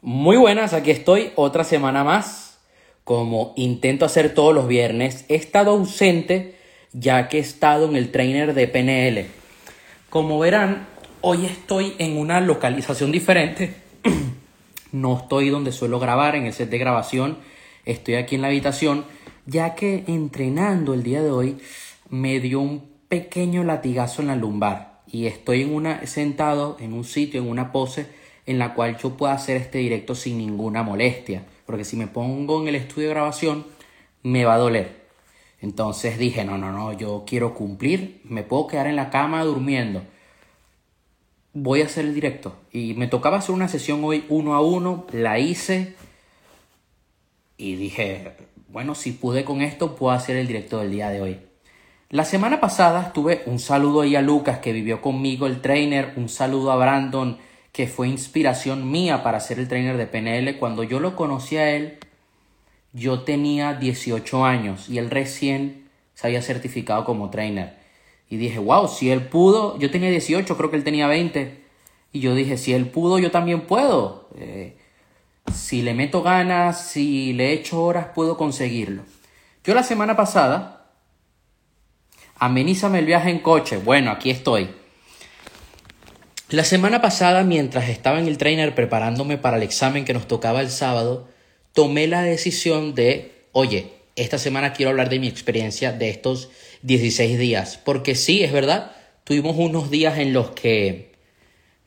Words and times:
Muy 0.00 0.36
buenas, 0.36 0.74
aquí 0.74 0.92
estoy 0.92 1.32
otra 1.34 1.64
semana 1.64 2.04
más. 2.04 2.60
Como 3.02 3.52
intento 3.56 4.04
hacer 4.04 4.32
todos 4.32 4.54
los 4.54 4.68
viernes, 4.68 5.24
he 5.28 5.34
estado 5.34 5.72
ausente 5.72 6.54
ya 6.92 7.28
que 7.28 7.38
he 7.38 7.40
estado 7.40 7.88
en 7.88 7.96
el 7.96 8.12
trainer 8.12 8.54
de 8.54 8.68
PNL. 8.68 9.26
Como 10.08 10.38
verán, 10.38 10.86
hoy 11.20 11.46
estoy 11.46 11.96
en 11.98 12.16
una 12.16 12.40
localización 12.40 13.10
diferente. 13.10 13.74
no 14.92 15.18
estoy 15.18 15.50
donde 15.50 15.72
suelo 15.72 15.98
grabar, 15.98 16.36
en 16.36 16.46
el 16.46 16.52
set 16.52 16.70
de 16.70 16.78
grabación. 16.78 17.38
Estoy 17.84 18.14
aquí 18.14 18.36
en 18.36 18.42
la 18.42 18.48
habitación, 18.48 19.04
ya 19.46 19.74
que 19.74 20.04
entrenando 20.06 20.94
el 20.94 21.02
día 21.02 21.22
de 21.22 21.32
hoy 21.32 21.58
me 22.08 22.38
dio 22.38 22.60
un 22.60 22.88
pequeño 23.08 23.64
latigazo 23.64 24.22
en 24.22 24.28
la 24.28 24.36
lumbar 24.36 25.00
y 25.08 25.26
estoy 25.26 25.62
en 25.62 25.74
una 25.74 26.06
sentado 26.06 26.76
en 26.78 26.92
un 26.92 27.02
sitio, 27.02 27.40
en 27.40 27.48
una 27.48 27.72
pose 27.72 28.06
en 28.48 28.58
la 28.58 28.72
cual 28.72 28.96
yo 28.96 29.14
pueda 29.14 29.34
hacer 29.34 29.58
este 29.58 29.76
directo 29.76 30.14
sin 30.14 30.38
ninguna 30.38 30.82
molestia, 30.82 31.44
porque 31.66 31.84
si 31.84 31.98
me 31.98 32.06
pongo 32.06 32.62
en 32.62 32.68
el 32.68 32.76
estudio 32.76 33.08
de 33.08 33.14
grabación 33.14 33.66
me 34.22 34.46
va 34.46 34.54
a 34.54 34.58
doler. 34.58 35.02
Entonces 35.60 36.16
dije, 36.16 36.46
no, 36.46 36.56
no, 36.56 36.72
no, 36.72 36.94
yo 36.94 37.24
quiero 37.26 37.52
cumplir, 37.52 38.22
me 38.24 38.42
puedo 38.42 38.66
quedar 38.66 38.86
en 38.86 38.96
la 38.96 39.10
cama 39.10 39.44
durmiendo. 39.44 40.02
Voy 41.52 41.82
a 41.82 41.84
hacer 41.84 42.06
el 42.06 42.14
directo. 42.14 42.56
Y 42.72 42.94
me 42.94 43.06
tocaba 43.06 43.36
hacer 43.36 43.54
una 43.54 43.68
sesión 43.68 44.02
hoy 44.02 44.24
uno 44.30 44.54
a 44.54 44.62
uno, 44.62 45.06
la 45.12 45.38
hice 45.38 45.94
y 47.58 47.76
dije, 47.76 48.32
bueno, 48.68 48.94
si 48.94 49.12
pude 49.12 49.44
con 49.44 49.60
esto, 49.60 49.94
puedo 49.94 50.12
hacer 50.12 50.36
el 50.36 50.46
directo 50.46 50.78
del 50.78 50.92
día 50.92 51.10
de 51.10 51.20
hoy. 51.20 51.38
La 52.08 52.24
semana 52.24 52.60
pasada 52.60 53.12
tuve 53.12 53.42
un 53.44 53.58
saludo 53.58 54.00
ahí 54.00 54.16
a 54.16 54.22
Lucas 54.22 54.60
que 54.60 54.72
vivió 54.72 55.02
conmigo 55.02 55.46
el 55.46 55.60
trainer, 55.60 56.14
un 56.16 56.30
saludo 56.30 56.72
a 56.72 56.76
Brandon 56.76 57.36
que 57.78 57.86
fue 57.86 58.08
inspiración 58.08 58.90
mía 58.90 59.22
para 59.22 59.38
ser 59.38 59.60
el 59.60 59.68
trainer 59.68 59.96
de 59.96 60.08
PNL. 60.08 60.58
Cuando 60.58 60.82
yo 60.82 60.98
lo 60.98 61.14
conocí 61.14 61.58
a 61.58 61.70
él, 61.70 61.98
yo 62.92 63.20
tenía 63.20 63.74
18 63.74 64.44
años 64.44 64.88
y 64.88 64.98
él 64.98 65.08
recién 65.08 65.88
se 66.12 66.26
había 66.26 66.42
certificado 66.42 67.04
como 67.04 67.30
trainer. 67.30 67.78
Y 68.28 68.36
dije, 68.36 68.58
wow, 68.58 68.88
si 68.88 69.12
él 69.12 69.28
pudo, 69.28 69.78
yo 69.78 69.92
tenía 69.92 70.10
18, 70.10 70.56
creo 70.56 70.70
que 70.72 70.76
él 70.76 70.82
tenía 70.82 71.06
20. 71.06 71.62
Y 72.10 72.18
yo 72.18 72.34
dije, 72.34 72.56
si 72.56 72.72
él 72.72 72.88
pudo, 72.88 73.20
yo 73.20 73.30
también 73.30 73.60
puedo. 73.60 74.28
Eh, 74.36 74.76
si 75.54 75.82
le 75.82 75.94
meto 75.94 76.24
ganas, 76.24 76.84
si 76.84 77.32
le 77.32 77.52
echo 77.52 77.80
horas, 77.80 78.08
puedo 78.12 78.36
conseguirlo. 78.36 79.04
Yo 79.62 79.72
la 79.72 79.84
semana 79.84 80.16
pasada, 80.16 80.90
amenízame 82.40 82.98
el 82.98 83.06
viaje 83.06 83.30
en 83.30 83.38
coche. 83.38 83.76
Bueno, 83.76 84.10
aquí 84.10 84.30
estoy. 84.30 84.68
La 86.50 86.64
semana 86.64 87.02
pasada, 87.02 87.44
mientras 87.44 87.90
estaba 87.90 88.18
en 88.18 88.26
el 88.26 88.38
trainer 88.38 88.74
preparándome 88.74 89.36
para 89.36 89.58
el 89.58 89.62
examen 89.62 90.06
que 90.06 90.14
nos 90.14 90.26
tocaba 90.26 90.62
el 90.62 90.70
sábado, 90.70 91.28
tomé 91.74 92.06
la 92.06 92.22
decisión 92.22 92.94
de, 92.94 93.32
oye, 93.52 93.92
esta 94.16 94.38
semana 94.38 94.72
quiero 94.72 94.88
hablar 94.88 95.10
de 95.10 95.18
mi 95.18 95.28
experiencia 95.28 95.92
de 95.92 96.08
estos 96.08 96.48
16 96.82 97.38
días, 97.38 97.78
porque 97.84 98.14
sí, 98.14 98.42
es 98.42 98.50
verdad, 98.50 98.92
tuvimos 99.24 99.56
unos 99.58 99.90
días 99.90 100.16
en 100.16 100.32
los 100.32 100.52
que, 100.52 101.12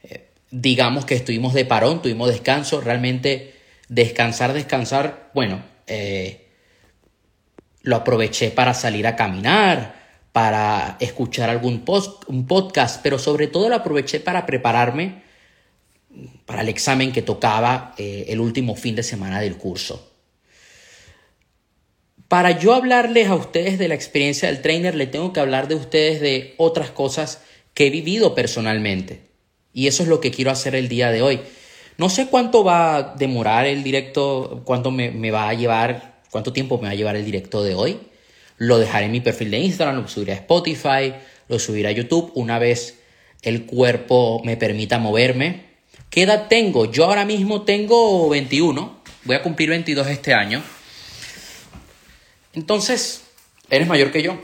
eh, 0.04 0.28
digamos 0.52 1.06
que 1.06 1.16
estuvimos 1.16 1.56
de 1.56 1.66
parón, 1.66 2.04
tuvimos 2.04 2.30
descanso, 2.30 2.82
realmente 2.82 3.56
descansar, 3.90 4.54
descansar, 4.54 5.32
bueno, 5.34 5.64
eh, 5.88 6.50
lo 7.82 7.96
aproveché 7.96 8.52
para 8.52 8.76
salir 8.76 9.08
a 9.08 9.16
caminar, 9.16 10.01
para 10.32 10.98
escuchar 11.00 11.50
algún 11.50 11.82
post, 11.82 12.24
un 12.28 12.48
podcast, 12.48 13.02
pero 13.04 13.20
sobre 13.20 13.48
todo 13.48 13.70
lo 13.70 13.76
aproveché 13.76 14.20
para 14.20 14.46
prepararme 14.46 15.24
para 16.46 16.62
el 16.62 16.70
examen 16.70 17.12
que 17.12 17.22
tocaba 17.22 17.94
eh, 17.98 18.26
el 18.30 18.40
último 18.40 18.76
fin 18.76 18.96
de 18.96 19.04
semana 19.04 19.40
del 19.40 19.58
curso. 19.58 20.10
Para 22.28 22.58
yo 22.58 22.74
hablarles 22.74 23.28
a 23.28 23.36
ustedes 23.36 23.78
de 23.78 23.88
la 23.88 23.96
experiencia 23.96 24.48
del 24.48 24.62
trainer, 24.62 24.96
le 24.96 25.08
tengo 25.08 25.34
que 25.34 25.40
hablar 25.40 25.68
de 25.68 25.76
ustedes 25.76 26.22
de 26.22 26.54
otras 26.58 26.90
cosas 26.90 27.42
que 27.74 27.88
he 27.88 27.90
vivido 27.90 28.36
personalmente. 28.36 29.22
Y 29.74 29.88
eso 29.88 30.04
es 30.04 30.10
lo 30.10 30.22
que 30.22 30.32
quiero 30.32 30.52
hacer 30.52 30.76
el 30.76 30.88
día 30.88 31.12
de 31.12 31.22
hoy. 31.22 31.42
No 31.98 32.10
sé 32.10 32.28
cuánto 32.28 32.64
va 32.64 32.96
a 32.96 33.16
demorar 33.16 33.66
el 33.66 33.84
directo, 33.84 34.62
cuánto 34.64 34.92
me, 34.92 35.12
me 35.12 35.32
va 35.32 35.50
a 35.50 35.54
llevar, 35.54 36.22
cuánto 36.32 36.54
tiempo 36.54 36.78
me 36.78 36.86
va 36.86 36.92
a 36.92 36.96
llevar 36.96 37.16
el 37.16 37.26
directo 37.26 37.64
de 37.64 37.76
hoy. 37.76 38.00
Lo 38.62 38.78
dejaré 38.78 39.06
en 39.06 39.12
mi 39.12 39.22
perfil 39.22 39.50
de 39.50 39.58
Instagram, 39.58 40.04
lo 40.04 40.08
subiré 40.08 40.34
a 40.34 40.36
Spotify, 40.36 41.16
lo 41.48 41.58
subiré 41.58 41.88
a 41.88 41.92
YouTube 41.94 42.32
una 42.36 42.60
vez 42.60 43.00
el 43.42 43.66
cuerpo 43.66 44.40
me 44.44 44.56
permita 44.56 45.00
moverme. 45.00 45.64
¿Qué 46.12 46.22
edad 46.22 46.48
tengo? 46.48 46.86
Yo 46.92 47.06
ahora 47.06 47.26
mismo 47.26 47.64
tengo 47.64 48.30
21, 48.30 49.02
voy 49.24 49.36
a 49.36 49.42
cumplir 49.42 49.70
22 49.70 50.06
este 50.10 50.36
año. 50.36 50.62
Entonces, 52.54 53.24
eres 53.68 53.88
mayor 53.88 54.12
que 54.12 54.22
yo. 54.22 54.40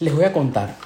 Les 0.00 0.12
voy 0.12 0.24
a 0.24 0.32
contar. 0.32 0.76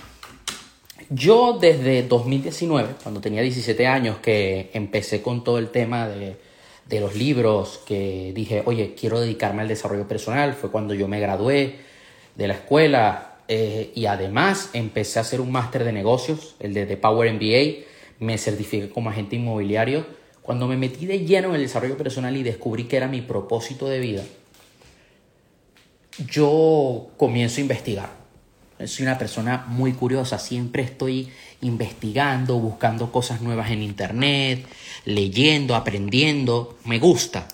Yo 1.08 1.56
desde 1.58 2.02
2019, 2.02 2.96
cuando 3.02 3.22
tenía 3.22 3.40
17 3.40 3.86
años, 3.86 4.18
que 4.18 4.68
empecé 4.74 5.22
con 5.22 5.42
todo 5.42 5.56
el 5.56 5.70
tema 5.70 6.06
de 6.06 6.49
de 6.90 7.00
los 7.00 7.14
libros 7.14 7.80
que 7.86 8.32
dije, 8.34 8.64
oye, 8.66 8.94
quiero 8.98 9.20
dedicarme 9.20 9.62
al 9.62 9.68
desarrollo 9.68 10.08
personal, 10.08 10.54
fue 10.54 10.72
cuando 10.72 10.92
yo 10.92 11.06
me 11.06 11.20
gradué 11.20 11.76
de 12.34 12.48
la 12.48 12.54
escuela 12.54 13.36
eh, 13.46 13.92
y 13.94 14.06
además 14.06 14.70
empecé 14.72 15.20
a 15.20 15.22
hacer 15.22 15.40
un 15.40 15.52
máster 15.52 15.84
de 15.84 15.92
negocios, 15.92 16.56
el 16.58 16.74
de 16.74 16.86
The 16.86 16.96
Power 16.96 17.32
MBA, 17.32 17.86
me 18.18 18.36
certifiqué 18.38 18.90
como 18.90 19.08
agente 19.08 19.36
inmobiliario. 19.36 20.04
Cuando 20.42 20.66
me 20.66 20.76
metí 20.76 21.06
de 21.06 21.20
lleno 21.20 21.50
en 21.50 21.54
el 21.54 21.60
desarrollo 21.60 21.96
personal 21.96 22.36
y 22.36 22.42
descubrí 22.42 22.84
que 22.84 22.96
era 22.96 23.06
mi 23.06 23.20
propósito 23.20 23.88
de 23.88 24.00
vida, 24.00 24.24
yo 26.28 27.10
comienzo 27.16 27.58
a 27.58 27.60
investigar. 27.60 28.10
Soy 28.84 29.04
una 29.04 29.16
persona 29.16 29.64
muy 29.68 29.92
curiosa, 29.92 30.38
siempre 30.40 30.82
estoy 30.82 31.28
investigando, 31.62 32.58
buscando 32.58 33.12
cosas 33.12 33.40
nuevas 33.40 33.70
en 33.70 33.82
internet, 33.82 34.66
leyendo, 35.04 35.74
aprendiendo. 35.74 36.78
Me 36.84 36.98
gusta. 36.98 37.48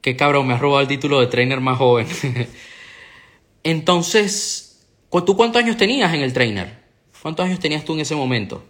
Qué 0.00 0.16
cabrón, 0.16 0.46
me 0.46 0.54
has 0.54 0.60
robado 0.60 0.80
el 0.82 0.88
título 0.88 1.20
de 1.20 1.26
trainer 1.26 1.60
más 1.60 1.78
joven. 1.78 2.06
Entonces, 3.62 4.86
¿tú 5.10 5.36
cuántos 5.36 5.62
años 5.62 5.76
tenías 5.76 6.14
en 6.14 6.22
el 6.22 6.32
trainer? 6.32 6.78
¿Cuántos 7.20 7.46
años 7.46 7.58
tenías 7.58 7.84
tú 7.84 7.94
en 7.94 8.00
ese 8.00 8.14
momento? 8.14 8.62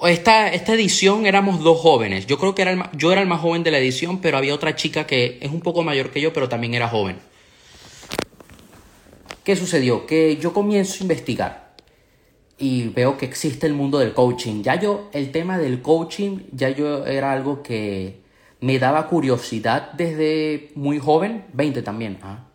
Esta, 0.00 0.52
esta 0.52 0.74
edición 0.74 1.26
éramos 1.26 1.60
dos 1.60 1.80
jóvenes. 1.80 2.26
Yo 2.26 2.38
creo 2.38 2.54
que 2.54 2.62
era 2.62 2.90
yo 2.92 3.12
era 3.12 3.22
el 3.22 3.26
más 3.26 3.40
joven 3.40 3.62
de 3.62 3.70
la 3.70 3.78
edición, 3.78 4.20
pero 4.20 4.36
había 4.36 4.54
otra 4.54 4.76
chica 4.76 5.06
que 5.06 5.38
es 5.40 5.50
un 5.50 5.62
poco 5.62 5.82
mayor 5.82 6.10
que 6.10 6.20
yo, 6.20 6.32
pero 6.32 6.48
también 6.48 6.74
era 6.74 6.86
joven. 6.86 7.18
¿Qué 9.46 9.54
sucedió? 9.54 10.06
Que 10.06 10.38
yo 10.38 10.52
comienzo 10.52 10.96
a 10.98 11.02
investigar 11.04 11.76
y 12.58 12.88
veo 12.88 13.16
que 13.16 13.26
existe 13.26 13.68
el 13.68 13.74
mundo 13.74 13.98
del 13.98 14.12
coaching. 14.12 14.64
Ya 14.64 14.74
yo, 14.74 15.08
el 15.12 15.30
tema 15.30 15.56
del 15.56 15.82
coaching, 15.82 16.40
ya 16.50 16.70
yo 16.70 17.06
era 17.06 17.30
algo 17.30 17.62
que 17.62 18.24
me 18.60 18.80
daba 18.80 19.06
curiosidad 19.06 19.92
desde 19.92 20.72
muy 20.74 20.98
joven, 20.98 21.44
20 21.52 21.82
también. 21.82 22.18
¿ah? 22.24 22.48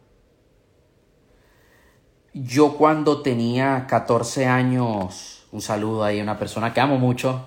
Yo 2.34 2.74
cuando 2.74 3.22
tenía 3.22 3.88
14 3.88 4.48
años, 4.48 5.46
un 5.54 5.62
saludo 5.62 6.04
ahí 6.04 6.20
a 6.20 6.24
una 6.24 6.38
persona 6.38 6.74
que 6.74 6.82
amo 6.82 6.98
mucho, 6.98 7.46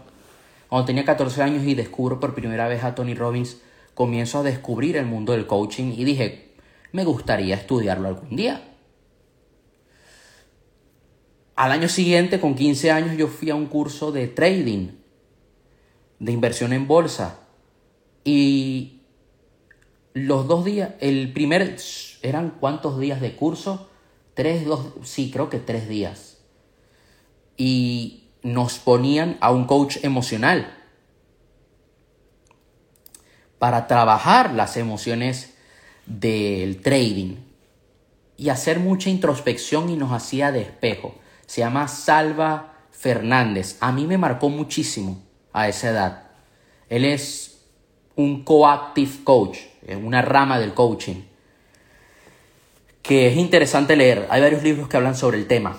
cuando 0.71 0.87
tenía 0.87 1.05
14 1.05 1.43
años 1.43 1.65
y 1.67 1.75
descubro 1.75 2.19
por 2.19 2.35
primera 2.35 2.67
vez 2.67 2.83
a 2.83 2.95
Tony 2.95 3.15
Robbins, 3.15 3.61
comienzo 3.93 4.39
a 4.39 4.43
descubrir 4.43 4.97
el 4.97 5.05
mundo 5.05 5.35
del 5.35 5.47
coaching 5.47 5.93
y 5.95 6.05
dije, 6.05 6.55
me 6.93 7.05
gustaría 7.05 7.57
estudiarlo 7.57 8.09
algún 8.09 8.37
día. 8.37 8.71
Al 11.57 11.71
año 11.71 11.89
siguiente, 11.89 12.41
con 12.41 12.55
15 12.55 12.91
años, 12.91 13.17
yo 13.17 13.29
fui 13.29 13.51
a 13.51 13.55
un 13.55 13.67
curso 13.67 14.11
de 14.11 14.27
trading, 14.27 14.89
de 16.19 16.33
inversión 16.33 16.73
en 16.73 16.89
bolsa. 16.89 17.39
Y 18.25 19.03
los 20.15 20.49
dos 20.49 20.65
días, 20.65 20.91
el 20.99 21.33
primer, 21.33 21.77
¿eran 22.23 22.57
cuántos 22.59 22.99
días 22.99 23.21
de 23.21 23.37
curso? 23.37 23.89
Tres, 24.35 24.65
dos, 24.65 24.95
sí, 25.05 25.31
creo 25.31 25.49
que 25.49 25.61
tres 25.61 25.89
días. 25.89 26.39
Y 27.57 28.25
nos 28.43 28.81
ponían 28.81 29.39
a 29.41 29.53
un 29.53 29.67
coach 29.67 29.99
emocional 30.03 30.77
para 33.61 33.87
trabajar 33.87 34.53
las 34.53 34.77
emociones 34.77 35.55
del 36.07 36.83
trading 36.83 37.37
y 38.37 38.49
hacer 38.49 38.81
mucha 38.81 39.09
introspección 39.09 39.89
y 39.89 39.97
nos 39.97 40.13
hacía 40.13 40.51
de 40.51 40.63
espejo 40.63 41.15
se 41.47 41.61
llama 41.61 41.89
Salva 41.89 42.75
Fernández. 42.91 43.77
A 43.81 43.93
mí 43.93 44.07
me 44.07 44.19
marcó 44.19 44.49
muchísimo 44.49 45.23
a 45.53 45.69
esa 45.69 45.91
edad. 45.91 46.23
Él 46.89 47.05
es 47.05 47.63
un 48.17 48.45
coactive 48.45 49.25
coach, 49.25 49.59
una 50.03 50.23
rama 50.23 50.59
del 50.59 50.75
coaching, 50.75 51.23
que 53.03 53.29
es 53.29 53.37
interesante 53.37 53.97
leer. 53.97 54.27
Hay 54.31 54.41
varios 54.41 54.63
libros 54.63 54.89
que 54.89 54.97
hablan 54.97 55.17
sobre 55.17 55.39
el 55.39 55.47
tema. 55.47 55.77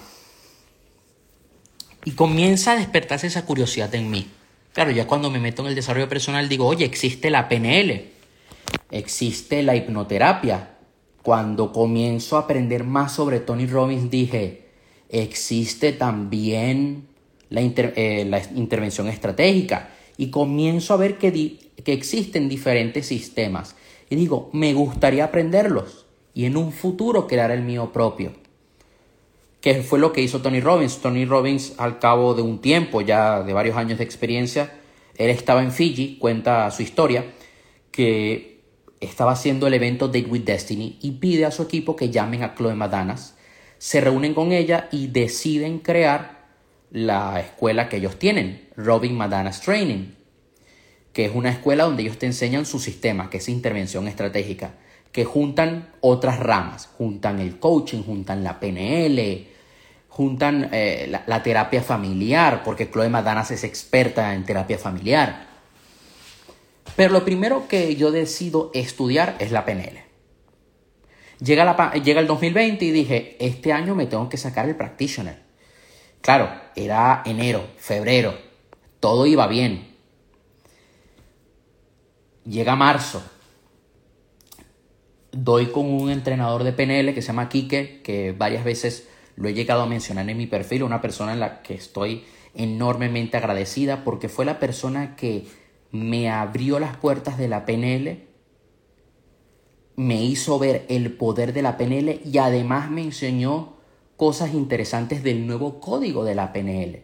Y 2.03 2.11
comienza 2.11 2.73
a 2.73 2.75
despertarse 2.75 3.27
esa 3.27 3.45
curiosidad 3.45 3.93
en 3.95 4.11
mí. 4.11 4.29
Claro, 4.73 4.91
ya 4.91 5.07
cuando 5.07 5.31
me 5.31 5.39
meto 5.39 5.61
en 5.61 5.69
el 5.69 5.75
desarrollo 5.75 6.09
personal 6.09 6.49
digo, 6.49 6.67
oye, 6.67 6.85
existe 6.85 7.29
la 7.29 7.47
PNL, 7.47 8.11
existe 8.91 9.63
la 9.63 9.75
hipnoterapia. 9.75 10.71
Cuando 11.23 11.71
comienzo 11.71 12.37
a 12.37 12.41
aprender 12.41 12.83
más 12.83 13.13
sobre 13.13 13.39
Tony 13.39 13.65
Robbins 13.65 14.11
dije, 14.11 14.64
existe 15.09 15.93
también 15.93 17.07
la, 17.49 17.61
eh, 17.61 18.25
la 18.27 18.41
intervención 18.55 19.07
estratégica 19.07 19.89
y 20.17 20.29
comienzo 20.29 20.93
a 20.93 20.97
ver 20.97 21.17
que, 21.17 21.31
que 21.83 21.93
existen 21.93 22.49
diferentes 22.49 23.07
sistemas. 23.07 23.75
Y 24.09 24.15
digo, 24.15 24.49
me 24.53 24.73
gustaría 24.73 25.25
aprenderlos 25.25 26.05
y 26.33 26.45
en 26.45 26.57
un 26.57 26.71
futuro 26.71 27.27
crear 27.27 27.51
el 27.51 27.63
mío 27.63 27.91
propio 27.91 28.33
que 29.65 29.81
fue 29.81 29.97
lo 29.97 30.13
que 30.13 30.21
hizo 30.21 30.43
Tony 30.43 30.59
Robbins. 30.59 30.99
Tony 30.99 31.25
Robbins, 31.25 31.73
al 31.79 31.97
cabo 31.97 32.35
de 32.35 32.43
un 32.43 32.61
tiempo, 32.61 33.01
ya 33.01 33.41
de 33.41 33.51
varios 33.51 33.75
años 33.75 33.97
de 33.97 34.03
experiencia, 34.03 34.71
él 35.17 35.31
estaba 35.31 35.63
en 35.63 35.71
Fiji, 35.71 36.17
cuenta 36.19 36.69
su 36.69 36.83
historia, 36.83 37.33
que 37.89 38.61
estaba 38.99 39.31
haciendo 39.31 39.65
el 39.65 39.73
evento 39.73 40.05
Date 40.07 40.27
with 40.27 40.43
Destiny 40.43 40.99
y 41.01 41.13
pide 41.13 41.45
a 41.45 41.51
su 41.51 41.63
equipo 41.63 41.95
que 41.95 42.11
llamen 42.11 42.43
a 42.43 42.53
Chloe 42.53 42.75
Madanas. 42.75 43.37
Se 43.77 44.01
reúnen 44.01 44.33
con 44.33 44.51
ella 44.51 44.87
y 44.91 45.07
deciden 45.07 45.79
crear 45.79 46.45
la 46.91 47.39
escuela 47.39 47.89
que 47.89 47.97
ellos 47.97 48.17
tienen, 48.17 48.69
Robin 48.75 49.15
Madanas 49.15 49.61
Training, 49.61 50.13
que 51.11 51.25
es 51.25 51.35
una 51.35 51.49
escuela 51.49 51.85
donde 51.85 52.03
ellos 52.03 52.17
te 52.17 52.25
enseñan 52.25 52.65
su 52.65 52.79
sistema, 52.79 53.29
que 53.29 53.37
es 53.37 53.49
intervención 53.49 54.07
estratégica, 54.07 54.75
que 55.11 55.25
juntan 55.25 55.89
otras 56.01 56.39
ramas, 56.39 56.89
juntan 56.97 57.39
el 57.39 57.59
coaching, 57.59 58.03
juntan 58.03 58.43
la 58.43 58.59
PNL, 58.59 59.47
juntan 60.15 60.69
eh, 60.71 61.13
la, 61.25 61.43
terapia 61.43 61.81
familiar, 61.81 62.63
porque 62.63 62.89
Chloe 62.89 63.09
Madanas 63.09 63.51
es 63.51 63.65
experta 63.65 64.33
en 64.33 64.45
terapia 64.45 64.77
familiar. 64.77 65.47
Pero 66.95 67.11
lo 67.11 67.25
primero 67.25 67.67
que 67.67 67.97
yo 67.97 68.11
decido 68.11 68.71
estudiar 68.73 69.35
es 69.39 69.51
la 69.51 69.65
PNL. 69.65 70.04
Llega, 71.39 71.65
la, 71.65 71.93
llega 71.93 72.21
el 72.21 72.27
2020 72.27 72.85
y 72.85 72.91
dije, 72.91 73.35
este 73.39 73.73
año 73.73 73.95
me 73.95 74.05
tengo 74.05 74.29
que 74.29 74.37
sacar 74.37 74.67
el 74.67 74.75
practitioner. 74.75 75.43
Claro, 76.21 76.49
era 76.75 77.21
enero, 77.25 77.67
febrero, 77.77 78.35
todo 78.99 79.25
iba 79.25 79.47
bien. 79.47 79.95
Llega 82.45 82.75
marzo, 82.75 83.23
doy 85.31 85.67
con 85.67 85.85
un 85.85 86.09
entrenador 86.09 86.63
de 86.63 86.73
PNL 86.73 87.13
que 87.13 87.21
se 87.21 87.27
llama 87.27 87.49
Kike, 87.49 88.01
que 88.01 88.31
varias 88.31 88.63
veces 88.63 89.07
lo 89.35 89.49
he 89.49 89.53
llegado 89.53 89.81
a 89.81 89.87
mencionar 89.87 90.29
en 90.29 90.37
mi 90.37 90.47
perfil, 90.47 90.83
una 90.83 91.01
persona 91.01 91.33
en 91.33 91.39
la 91.39 91.61
que 91.61 91.73
estoy 91.73 92.23
enormemente 92.53 93.37
agradecida 93.37 94.03
porque 94.03 94.29
fue 94.29 94.45
la 94.45 94.59
persona 94.59 95.15
que 95.15 95.45
me 95.91 96.29
abrió 96.29 96.79
las 96.79 96.97
puertas 96.97 97.37
de 97.37 97.47
la 97.47 97.65
PNL, 97.65 98.23
me 99.95 100.23
hizo 100.23 100.59
ver 100.59 100.85
el 100.89 101.13
poder 101.13 101.53
de 101.53 101.61
la 101.61 101.77
PNL 101.77 102.21
y 102.25 102.37
además 102.37 102.89
me 102.89 103.01
enseñó 103.01 103.75
cosas 104.17 104.53
interesantes 104.53 105.23
del 105.23 105.47
nuevo 105.47 105.79
código 105.79 106.23
de 106.23 106.35
la 106.35 106.53
PNL, 106.53 107.03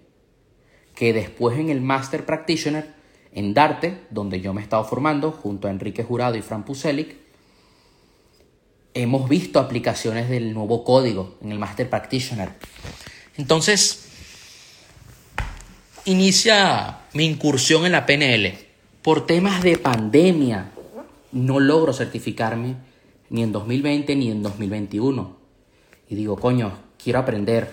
que 0.96 1.14
después 1.14 1.58
en 1.58 1.70
el 1.70 1.82
Master 1.82 2.26
Practitioner 2.26 2.94
en 3.34 3.54
Darte, 3.54 4.02
donde 4.10 4.42
yo 4.42 4.54
me 4.54 4.62
he 4.62 4.64
estado 4.64 4.84
formando 4.84 5.32
junto 5.32 5.68
a 5.68 5.72
Enrique 5.72 6.04
Jurado 6.04 6.36
y 6.36 6.42
Fran 6.42 6.66
Puselic, 6.66 7.16
hemos 8.94 9.30
visto 9.30 9.60
aplicaciones 9.60 10.30
del 10.30 10.54
nuevo 10.54 10.84
código 10.84 11.38
en 11.42 11.52
el 11.52 11.60
Master 11.60 11.90
Practitioner. 11.90 12.50
Entonces, 13.38 14.08
inicia 16.06 17.00
mi 17.14 17.26
incursión 17.26 17.86
en 17.86 17.94
la 17.94 18.06
PNL. 18.06 18.54
Por 19.02 19.26
temas 19.26 19.64
de 19.64 19.78
pandemia, 19.78 20.72
no 21.32 21.60
logro 21.60 21.94
certificarme 21.94 22.76
ni 23.30 23.44
en 23.44 23.52
2020 23.52 24.16
ni 24.16 24.32
en 24.32 24.44
2021. 24.44 25.38
Y 26.10 26.16
digo, 26.16 26.38
coño, 26.38 26.72
quiero 27.02 27.20
aprender. 27.20 27.70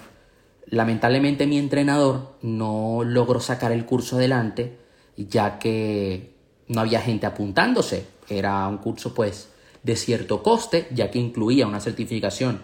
Lamentablemente 0.67 1.47
mi 1.47 1.59
entrenador 1.59 2.37
no 2.43 3.03
logró 3.05 3.41
sacar 3.41 3.73
el 3.73 3.85
curso 3.85 4.17
adelante 4.17 4.79
ya 5.27 5.59
que 5.59 6.35
no 6.69 6.81
había 6.81 7.01
gente 7.01 7.27
apuntándose. 7.27 8.07
Era 8.29 8.67
un 8.69 8.79
curso 8.79 9.15
pues 9.15 9.51
de 9.83 9.97
cierto 9.97 10.43
coste, 10.43 10.87
ya 10.93 11.11
que 11.11 11.19
incluía 11.19 11.67
una 11.67 11.81
certificación 11.81 12.63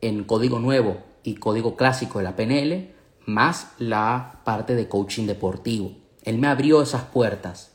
en 0.00 0.24
código 0.24 0.58
nuevo 0.58 0.98
y 1.22 1.34
código 1.34 1.76
clásico 1.76 2.18
de 2.18 2.24
la 2.24 2.36
PNL, 2.36 2.90
más 3.26 3.72
la 3.78 4.40
parte 4.44 4.74
de 4.74 4.88
coaching 4.88 5.26
deportivo. 5.26 5.92
Él 6.24 6.38
me 6.38 6.48
abrió 6.48 6.82
esas 6.82 7.04
puertas 7.04 7.69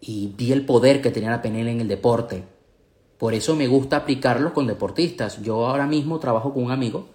y 0.00 0.32
vi 0.36 0.52
el 0.52 0.64
poder 0.66 1.02
que 1.02 1.10
tenía 1.10 1.30
la 1.30 1.42
PNL 1.42 1.68
en 1.68 1.80
el 1.80 1.88
deporte. 1.88 2.44
Por 3.18 3.34
eso 3.34 3.56
me 3.56 3.66
gusta 3.66 3.96
aplicarlo 3.96 4.52
con 4.52 4.66
deportistas. 4.66 5.42
Yo 5.42 5.66
ahora 5.66 5.86
mismo 5.86 6.18
trabajo 6.18 6.52
con 6.52 6.64
un 6.64 6.70
amigo 6.70 7.08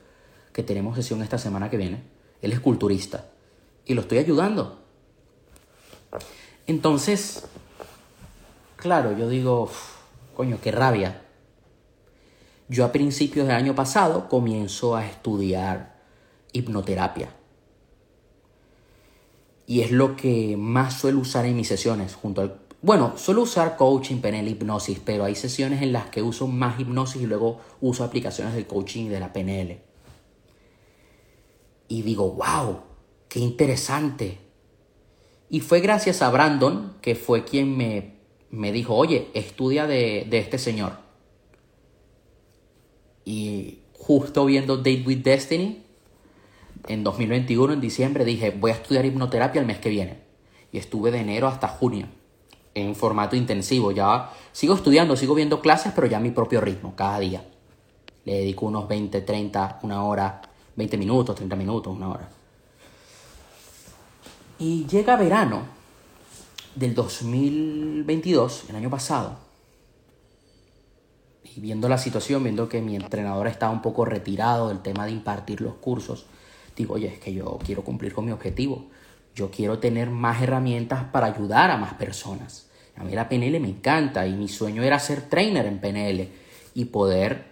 que 0.52 0.64
tenemos 0.64 0.96
sesión 0.96 1.22
esta 1.22 1.38
semana 1.38 1.70
que 1.70 1.78
viene. 1.78 2.04
Él 2.42 2.52
es 2.52 2.60
culturista 2.60 3.30
y 3.86 3.94
lo 3.94 4.02
estoy 4.02 4.18
ayudando. 4.18 4.80
Entonces, 6.66 7.46
claro, 8.78 9.16
yo 9.18 9.30
digo, 9.30 9.70
Coño, 10.36 10.58
qué 10.62 10.72
rabia. 10.72 11.22
Yo 12.68 12.86
a 12.86 12.92
principios 12.92 13.48
del 13.48 13.56
año 13.56 13.76
pasado 13.76 14.30
comienzo 14.30 14.96
a 14.96 15.06
estudiar 15.06 16.00
hipnoterapia. 16.54 17.30
Y 19.68 19.82
es 19.82 19.92
lo 19.92 20.16
que 20.16 20.56
más 20.58 21.00
suelo 21.00 21.20
usar 21.20 21.46
en 21.46 21.58
mis 21.58 21.68
sesiones 21.68 22.16
junto 22.16 22.42
al 22.42 22.60
bueno, 22.82 23.14
suelo 23.18 23.44
usar 23.44 23.78
coaching, 23.78 24.18
PNL, 24.18 24.48
hipnosis, 24.48 25.00
pero 25.04 25.26
hay 25.26 25.36
sesiones 25.36 25.82
en 25.82 25.94
las 25.94 26.10
que 26.10 26.22
uso 26.22 26.48
más 26.48 26.80
hipnosis 26.80 27.22
y 27.22 27.28
luego 27.28 27.60
uso 27.80 28.04
aplicaciones 28.04 28.54
del 28.54 28.68
coaching 28.68 29.06
y 29.06 29.10
de 29.10 29.20
la 29.20 29.34
PNL. 29.34 29.80
Y 31.88 32.02
digo, 32.02 32.32
wow, 32.32 32.82
qué 33.28 33.40
interesante. 33.40 34.40
Y 35.50 35.60
fue 35.60 35.82
gracias 35.82 36.22
a 36.22 36.30
Brandon, 36.30 36.94
que 37.02 37.16
fue 37.16 37.44
quien 37.44 37.76
me 37.76 38.22
me 38.52 38.72
dijo, 38.72 38.96
oye, 38.96 39.30
estudia 39.34 39.88
de, 39.88 40.28
este 40.30 40.58
señor. 40.58 40.98
Y 43.24 43.80
justo 43.94 44.46
viendo 44.46 44.78
Date 44.78 45.04
with 45.06 45.24
Destiny, 45.24 45.84
en 46.88 47.04
2021, 47.04 47.74
en 47.74 47.82
diciembre, 47.82 48.26
dije, 48.26 48.52
voy 48.52 48.72
a 48.72 48.76
estudiar 48.76 49.06
hipnoterapia 49.06 49.62
el 49.62 49.68
mes 49.68 49.80
que 49.80 49.90
viene. 49.90 50.20
Y 50.72 50.78
estuve 50.78 51.12
de 51.12 51.20
enero 51.20 51.48
hasta 51.48 51.68
junio, 51.68 52.08
en 52.74 52.96
formato 52.96 53.36
intensivo. 53.36 53.92
Ya 53.92 54.32
sigo 54.52 54.76
estudiando, 54.76 55.16
sigo 55.16 55.36
viendo 55.36 55.62
clases, 55.62 55.94
pero 55.94 56.08
ya 56.08 56.18
a 56.18 56.22
mi 56.22 56.32
propio 56.32 56.62
ritmo, 56.62 56.96
cada 56.96 57.20
día. 57.20 57.46
Le 58.26 58.34
dedico 58.34 58.68
unos 58.68 58.88
20, 58.88 59.22
30, 59.22 59.80
una 59.84 60.04
hora, 60.04 60.42
20 60.76 60.98
minutos, 60.98 61.36
30 61.36 61.56
minutos, 61.56 61.96
una 61.96 62.10
hora. 62.10 62.30
Y 64.60 64.86
llega 64.86 65.16
verano 65.16 65.64
del 66.76 66.94
2022, 66.94 68.66
el 68.70 68.76
año 68.76 68.90
pasado, 68.90 69.38
y 71.44 71.60
viendo 71.60 71.90
la 71.90 71.98
situación, 71.98 72.44
viendo 72.44 72.70
que 72.70 72.82
mi 72.82 72.96
entrenador 72.96 73.48
estaba 73.48 73.74
un 73.74 73.82
poco 73.82 74.06
retirado 74.06 74.70
del 74.70 74.80
tema 74.82 75.06
de 75.06 75.12
impartir 75.12 75.62
los 75.62 75.76
cursos, 75.76 76.26
digo, 76.76 76.94
oye, 76.94 77.08
es 77.08 77.20
que 77.20 77.34
yo 77.34 77.60
quiero 77.66 77.84
cumplir 77.84 78.14
con 78.14 78.26
mi 78.26 78.32
objetivo. 78.32 78.86
Yo 79.36 79.50
quiero 79.50 79.80
tener 79.80 80.10
más 80.10 80.42
herramientas 80.42 81.06
para 81.06 81.28
ayudar 81.28 81.72
a 81.72 81.78
más 81.78 81.94
personas. 81.94 82.70
A 82.96 83.04
mí 83.04 83.14
la 83.14 83.30
PNL 83.30 83.60
me 83.60 83.70
encanta 83.70 84.28
y 84.28 84.34
mi 84.34 84.48
sueño 84.48 84.84
era 84.84 85.00
ser 85.00 85.30
trainer 85.30 85.66
en 85.66 85.80
PNL 85.80 86.30
y 86.74 86.86
poder 86.86 87.46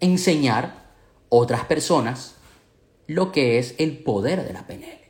enseñar 0.00 0.64
a 0.64 0.82
otras 1.28 1.64
personas 1.64 2.36
lo 3.06 3.32
que 3.32 3.58
es 3.58 3.74
el 3.78 3.98
poder 3.98 4.44
de 4.44 4.52
la 4.52 4.66
PNL. 4.66 5.02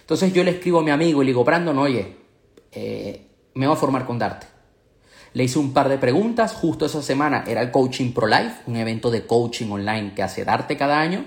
Entonces 0.00 0.32
yo 0.32 0.44
le 0.44 0.50
escribo 0.52 0.80
a 0.80 0.82
mi 0.82 0.90
amigo 0.90 1.22
y 1.22 1.26
le 1.26 1.30
digo, 1.30 1.44
Brandon, 1.44 1.78
oye, 1.78 2.16
eh, 2.72 3.26
me 3.54 3.66
voy 3.66 3.74
a 3.74 3.78
formar 3.78 4.04
con 4.04 4.18
Darte. 4.18 4.46
Le 5.34 5.44
hice 5.44 5.58
un 5.58 5.72
par 5.72 5.88
de 5.88 5.96
preguntas, 5.96 6.52
justo 6.52 6.84
esa 6.84 7.02
semana 7.02 7.44
era 7.46 7.62
el 7.62 7.70
Coaching 7.70 8.12
Pro 8.12 8.26
Life, 8.26 8.62
un 8.66 8.76
evento 8.76 9.10
de 9.10 9.26
coaching 9.26 9.70
online 9.70 10.12
que 10.14 10.22
hace 10.22 10.44
Darte 10.44 10.76
cada 10.76 11.00
año. 11.00 11.24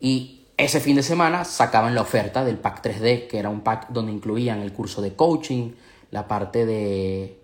Y 0.00 0.39
ese 0.64 0.80
fin 0.80 0.96
de 0.96 1.02
semana 1.02 1.44
sacaban 1.44 1.94
la 1.94 2.02
oferta 2.02 2.44
del 2.44 2.58
pack 2.58 2.84
3D, 2.84 3.26
que 3.28 3.38
era 3.38 3.48
un 3.48 3.60
pack 3.60 3.88
donde 3.90 4.12
incluían 4.12 4.60
el 4.60 4.72
curso 4.72 5.00
de 5.00 5.14
coaching, 5.14 5.72
la 6.10 6.28
parte 6.28 6.66
de 6.66 7.38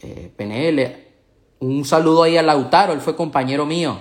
eh, 0.00 0.32
PNL. 0.36 1.04
Un 1.60 1.84
saludo 1.84 2.22
ahí 2.22 2.36
a 2.36 2.42
Lautaro, 2.42 2.92
él 2.92 3.00
fue 3.00 3.16
compañero 3.16 3.66
mío 3.66 3.98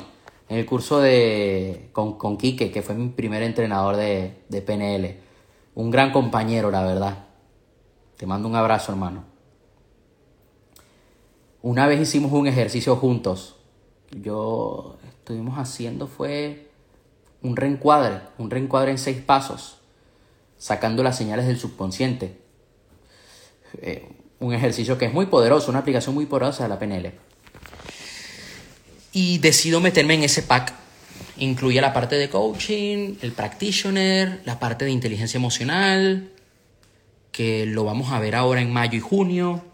en 0.50 0.58
el 0.58 0.66
curso 0.66 1.00
de, 1.00 1.90
con, 1.94 2.18
con 2.18 2.38
Quique, 2.38 2.72
que 2.72 2.82
fue 2.82 2.96
mi 2.96 3.10
primer 3.10 3.44
entrenador 3.44 3.96
de, 3.96 4.44
de 4.50 4.62
PNL. 4.62 5.18
Un 5.76 5.90
gran 5.90 6.12
compañero, 6.12 6.70
la 6.70 6.84
verdad. 6.84 7.26
Te 8.18 8.26
mando 8.26 8.48
un 8.48 8.56
abrazo, 8.56 8.92
hermano. 8.92 9.24
Una 11.62 11.88
vez 11.88 12.02
hicimos 12.02 12.32
un 12.32 12.48
ejercicio 12.48 12.96
juntos. 12.98 13.56
Yo 14.12 14.98
estuvimos 15.08 15.58
haciendo 15.58 16.08
fue 16.08 16.63
un 17.44 17.56
reencuadre, 17.56 18.22
un 18.38 18.50
reencuadre 18.50 18.92
en 18.92 18.98
seis 18.98 19.18
pasos. 19.18 19.78
sacando 20.58 21.04
las 21.04 21.18
señales 21.18 21.46
del 21.46 21.60
subconsciente. 21.60 22.38
Eh, 23.82 24.08
un 24.40 24.54
ejercicio 24.54 24.98
que 24.98 25.06
es 25.06 25.14
muy 25.14 25.26
poderoso, 25.26 25.70
una 25.70 25.80
aplicación 25.80 26.16
muy 26.16 26.26
poderosa 26.26 26.64
de 26.64 26.70
la 26.70 26.80
PNL. 26.80 27.12
Y 29.12 29.40
decido 29.40 29.82
meterme 29.82 30.14
en 30.14 30.24
ese 30.24 30.42
pack. 30.42 30.74
Incluye 31.38 31.82
la 31.82 31.92
parte 31.92 32.16
de 32.16 32.30
coaching, 32.30 33.16
el 33.22 33.34
practitioner, 33.34 34.42
la 34.46 34.58
parte 34.58 34.86
de 34.86 34.92
inteligencia 34.92 35.38
emocional, 35.38 36.32
que 37.34 37.66
lo 37.66 37.84
vamos 37.84 38.14
a 38.14 38.20
ver 38.20 38.34
ahora 38.34 38.62
en 38.62 38.72
mayo 38.72 38.98
y 38.98 39.02
junio. 39.02 39.66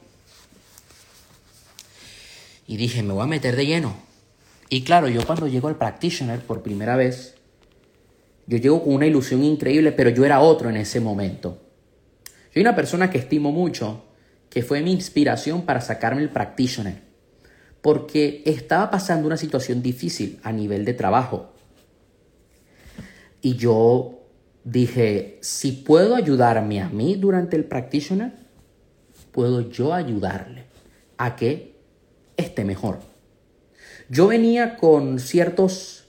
Y 2.66 2.78
dije, 2.78 3.04
me 3.04 3.14
voy 3.14 3.24
a 3.24 3.28
meter 3.28 3.56
de 3.56 3.68
lleno. 3.68 3.96
Y 4.70 4.84
claro, 4.84 5.08
yo 5.08 5.24
cuando 5.24 5.48
llego 5.48 5.68
al 5.68 5.76
practitioner 5.76 6.40
por 6.42 6.64
primera 6.64 6.96
vez, 6.96 7.36
yo 8.50 8.58
llego 8.58 8.84
con 8.84 8.96
una 8.96 9.06
ilusión 9.06 9.44
increíble, 9.44 9.92
pero 9.92 10.10
yo 10.10 10.26
era 10.26 10.42
otro 10.42 10.72
en 10.72 10.78
ese 10.78 11.00
momento. 11.00 11.62
Yo 12.52 12.62
una 12.62 12.76
persona 12.76 13.12
que 13.12 13.20
estimo 13.20 13.52
mucho, 13.52 14.06
que 14.50 14.64
fue 14.64 14.82
mi 14.82 14.92
inspiración 14.92 15.62
para 15.62 15.82
sacarme 15.82 16.24
el 16.24 16.30
practitioner, 16.30 17.00
porque 17.84 18.42
estaba 18.48 18.90
pasando 18.90 19.28
una 19.28 19.38
situación 19.38 19.84
difícil 19.84 20.40
a 20.42 20.52
nivel 20.52 20.84
de 20.84 20.96
trabajo. 20.96 21.54
Y 23.40 23.56
yo 23.56 24.24
dije, 24.64 25.38
si 25.42 25.72
puedo 25.72 26.16
ayudarme 26.16 26.82
a 26.82 26.90
mí 26.90 27.18
durante 27.18 27.56
el 27.56 27.66
practitioner, 27.66 28.34
puedo 29.32 29.70
yo 29.70 29.94
ayudarle 29.94 30.66
a 31.20 31.36
que 31.36 31.76
esté 32.36 32.66
mejor. 32.66 32.98
Yo 34.10 34.26
venía 34.26 34.76
con 34.76 35.20
ciertos 35.20 36.08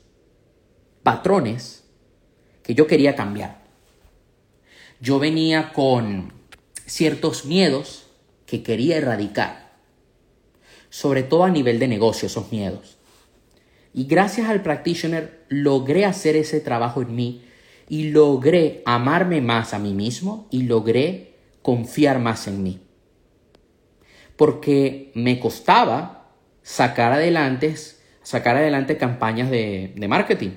patrones 1.03 1.80
que 2.63 2.75
yo 2.75 2.87
quería 2.87 3.15
cambiar. 3.15 3.61
Yo 5.01 5.19
venía 5.19 5.73
con 5.73 6.33
ciertos 6.87 7.45
miedos 7.45 8.07
que 8.47 8.63
quería 8.63 8.97
erradicar, 8.97 9.73
sobre 10.89 11.23
todo 11.23 11.45
a 11.45 11.51
nivel 11.51 11.79
de 11.79 11.89
negocio, 11.89 12.27
esos 12.27 12.51
miedos. 12.51 12.99
Y 13.95 14.05
gracias 14.05 14.49
al 14.49 14.63
practitioner 14.63 15.45
logré 15.49 16.05
hacer 16.05 16.37
ese 16.37 16.61
trabajo 16.61 17.03
en 17.03 17.15
mí 17.15 17.45
y 17.89 18.11
logré 18.11 18.83
amarme 18.87 19.41
más 19.41 19.75
a 19.75 19.79
mí 19.79 19.95
mismo 19.95 20.47
y 20.51 20.63
logré 20.63 21.35
confiar 21.63 22.19
más 22.19 22.47
en 22.47 22.63
mí. 22.63 22.81
Porque 24.37 25.11
me 25.15 25.41
costaba 25.41 26.31
sacar 26.63 27.13
adelante, 27.13 27.75
sacar 28.23 28.57
adelante 28.57 28.97
campañas 28.97 29.51
de, 29.51 29.93
de 29.97 30.09
marketing. 30.09 30.51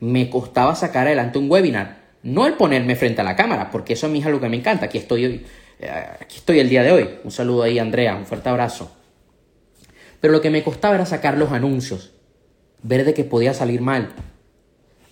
Me 0.00 0.30
costaba 0.30 0.74
sacar 0.74 1.06
adelante 1.06 1.38
un 1.38 1.50
webinar. 1.50 2.04
No 2.22 2.46
el 2.46 2.54
ponerme 2.54 2.96
frente 2.96 3.20
a 3.20 3.24
la 3.24 3.36
cámara, 3.36 3.70
porque 3.70 3.92
eso 3.92 4.06
a 4.06 4.10
mí 4.10 4.20
es 4.20 4.26
algo 4.26 4.40
que 4.40 4.48
me 4.48 4.56
encanta. 4.56 4.86
Aquí 4.86 4.98
estoy, 4.98 5.44
eh, 5.78 5.90
aquí 6.20 6.36
estoy 6.38 6.60
el 6.60 6.68
día 6.68 6.82
de 6.82 6.92
hoy. 6.92 7.10
Un 7.22 7.30
saludo 7.30 7.62
ahí, 7.62 7.78
Andrea. 7.78 8.16
Un 8.16 8.26
fuerte 8.26 8.48
abrazo. 8.48 8.90
Pero 10.20 10.32
lo 10.32 10.40
que 10.40 10.50
me 10.50 10.62
costaba 10.62 10.94
era 10.94 11.06
sacar 11.06 11.36
los 11.36 11.52
anuncios. 11.52 12.12
Ver 12.82 13.04
de 13.04 13.14
que 13.14 13.24
podía 13.24 13.54
salir 13.54 13.80
mal. 13.80 14.14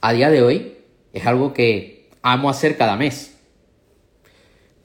A 0.01 0.13
día 0.13 0.31
de 0.31 0.43
hoy 0.43 0.79
es 1.13 1.27
algo 1.27 1.53
que 1.53 2.09
amo 2.23 2.49
hacer 2.49 2.77
cada 2.77 2.97
mes. 2.97 3.35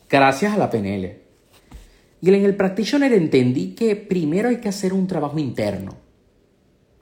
Gracias 0.09 0.53
a 0.53 0.57
la 0.57 0.69
PNL. 0.69 1.17
Y 2.21 2.29
en 2.29 2.45
el 2.45 2.55
Practitioner 2.55 3.13
entendí 3.13 3.75
que 3.75 3.95
primero 3.95 4.49
hay 4.49 4.57
que 4.57 4.69
hacer 4.69 4.93
un 4.93 5.07
trabajo 5.07 5.37
interno. 5.37 5.97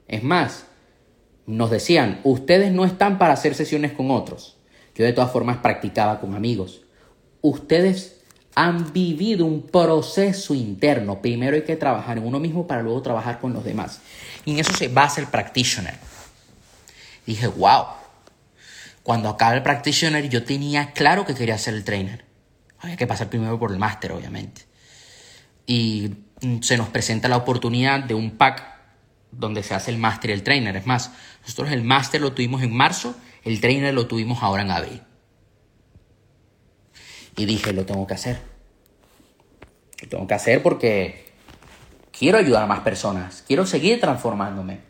Es 0.08 0.22
más, 0.22 0.66
nos 1.46 1.70
decían, 1.70 2.20
ustedes 2.24 2.72
no 2.72 2.84
están 2.84 3.18
para 3.18 3.34
hacer 3.34 3.54
sesiones 3.54 3.92
con 3.92 4.10
otros. 4.10 4.56
Yo 4.94 5.04
de 5.04 5.12
todas 5.12 5.30
formas 5.30 5.58
practicaba 5.58 6.20
con 6.20 6.34
amigos. 6.34 6.82
Ustedes 7.42 8.20
han 8.54 8.92
vivido 8.92 9.44
un 9.44 9.62
proceso 9.62 10.54
interno. 10.54 11.20
Primero 11.20 11.56
hay 11.56 11.62
que 11.62 11.76
trabajar 11.76 12.18
en 12.18 12.26
uno 12.26 12.40
mismo 12.40 12.66
para 12.66 12.82
luego 12.82 13.02
trabajar 13.02 13.38
con 13.38 13.52
los 13.52 13.64
demás. 13.64 14.00
Y 14.44 14.52
en 14.52 14.58
eso 14.60 14.72
se 14.72 14.88
basa 14.88 15.20
el 15.20 15.26
practitioner. 15.26 15.94
dije, 17.26 17.46
wow. 17.46 17.84
Cuando 19.02 19.28
acaba 19.28 19.54
el 19.54 19.62
practitioner 19.62 20.28
yo 20.28 20.44
tenía 20.44 20.92
claro 20.92 21.24
que 21.24 21.34
quería 21.34 21.58
ser 21.58 21.74
el 21.74 21.84
trainer. 21.84 22.24
Había 22.78 22.96
que 22.96 23.06
pasar 23.06 23.28
primero 23.28 23.58
por 23.58 23.70
el 23.70 23.78
máster, 23.78 24.12
obviamente 24.12 24.66
y 25.66 26.14
mm, 26.40 26.60
se 26.60 26.76
nos 26.76 26.88
presenta 26.88 27.28
la 27.28 27.36
oportunidad 27.36 28.04
de 28.04 28.14
un 28.14 28.36
pack 28.36 28.75
donde 29.38 29.62
se 29.62 29.74
hace 29.74 29.90
el 29.90 29.98
máster 29.98 30.30
y 30.30 30.32
el 30.32 30.42
trainer. 30.42 30.76
Es 30.76 30.86
más, 30.86 31.12
nosotros 31.42 31.70
el 31.72 31.82
máster 31.82 32.20
lo 32.20 32.32
tuvimos 32.32 32.62
en 32.62 32.74
marzo, 32.74 33.14
el 33.44 33.60
trainer 33.60 33.94
lo 33.94 34.06
tuvimos 34.06 34.42
ahora 34.42 34.62
en 34.62 34.70
abril. 34.70 35.02
Y 37.36 37.44
dije, 37.44 37.72
lo 37.72 37.84
tengo 37.84 38.06
que 38.06 38.14
hacer. 38.14 38.40
Lo 40.02 40.08
tengo 40.08 40.26
que 40.26 40.34
hacer 40.34 40.62
porque 40.62 41.32
quiero 42.16 42.38
ayudar 42.38 42.62
a 42.62 42.66
más 42.66 42.80
personas, 42.80 43.44
quiero 43.46 43.66
seguir 43.66 44.00
transformándome. 44.00 44.80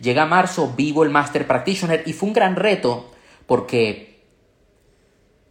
Llega 0.00 0.26
marzo, 0.26 0.74
vivo 0.76 1.04
el 1.04 1.10
Master 1.10 1.46
Practitioner 1.46 2.02
y 2.06 2.12
fue 2.12 2.28
un 2.28 2.34
gran 2.34 2.56
reto 2.56 3.12
porque 3.46 4.24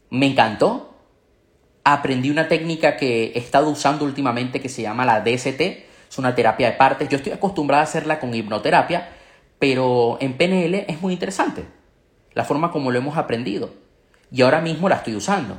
me 0.10 0.27
encantó, 0.27 0.95
aprendí 1.84 2.29
una 2.29 2.48
técnica 2.48 2.95
que 2.95 3.34
he 3.36 3.39
estado 3.39 3.69
usando 3.69 4.05
últimamente 4.05 4.62
que 4.62 4.69
se 4.69 4.84
llama 4.84 5.05
la 5.05 5.22
DST. 5.22 5.85
Es 6.15 6.19
una 6.19 6.34
terapia 6.34 6.72
de 6.72 6.77
partes. 6.77 7.10
Yo 7.10 7.17
estoy 7.17 7.34
acostumbrada 7.34 7.81
a 7.81 7.84
hacerla 7.84 8.22
con 8.22 8.34
hipnoterapia, 8.34 9.10
pero 9.60 10.17
en 10.22 10.38
PNL 10.38 10.86
es 10.88 11.01
muy 11.01 11.12
interesante 11.12 11.65
la 12.34 12.45
forma 12.45 12.72
como 12.72 12.89
lo 12.89 12.98
hemos 12.98 13.17
aprendido. 13.17 13.72
Y 14.31 14.41
ahora 14.41 14.62
mismo 14.62 14.88
la 14.88 14.95
estoy 14.95 15.13
usando. 15.17 15.57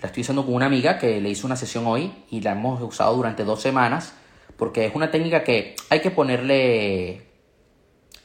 La 0.00 0.06
estoy 0.06 0.20
usando 0.20 0.44
con 0.44 0.54
una 0.54 0.66
amiga 0.66 0.96
que 0.96 1.20
le 1.20 1.28
hizo 1.28 1.48
una 1.48 1.56
sesión 1.56 1.88
hoy 1.88 2.12
y 2.30 2.40
la 2.40 2.52
hemos 2.52 2.80
usado 2.82 3.16
durante 3.16 3.42
dos 3.42 3.62
semanas 3.62 4.14
porque 4.56 4.86
es 4.86 4.94
una 4.94 5.10
técnica 5.10 5.42
que 5.42 5.74
hay 5.90 6.00
que 6.00 6.12
ponerle 6.12 7.26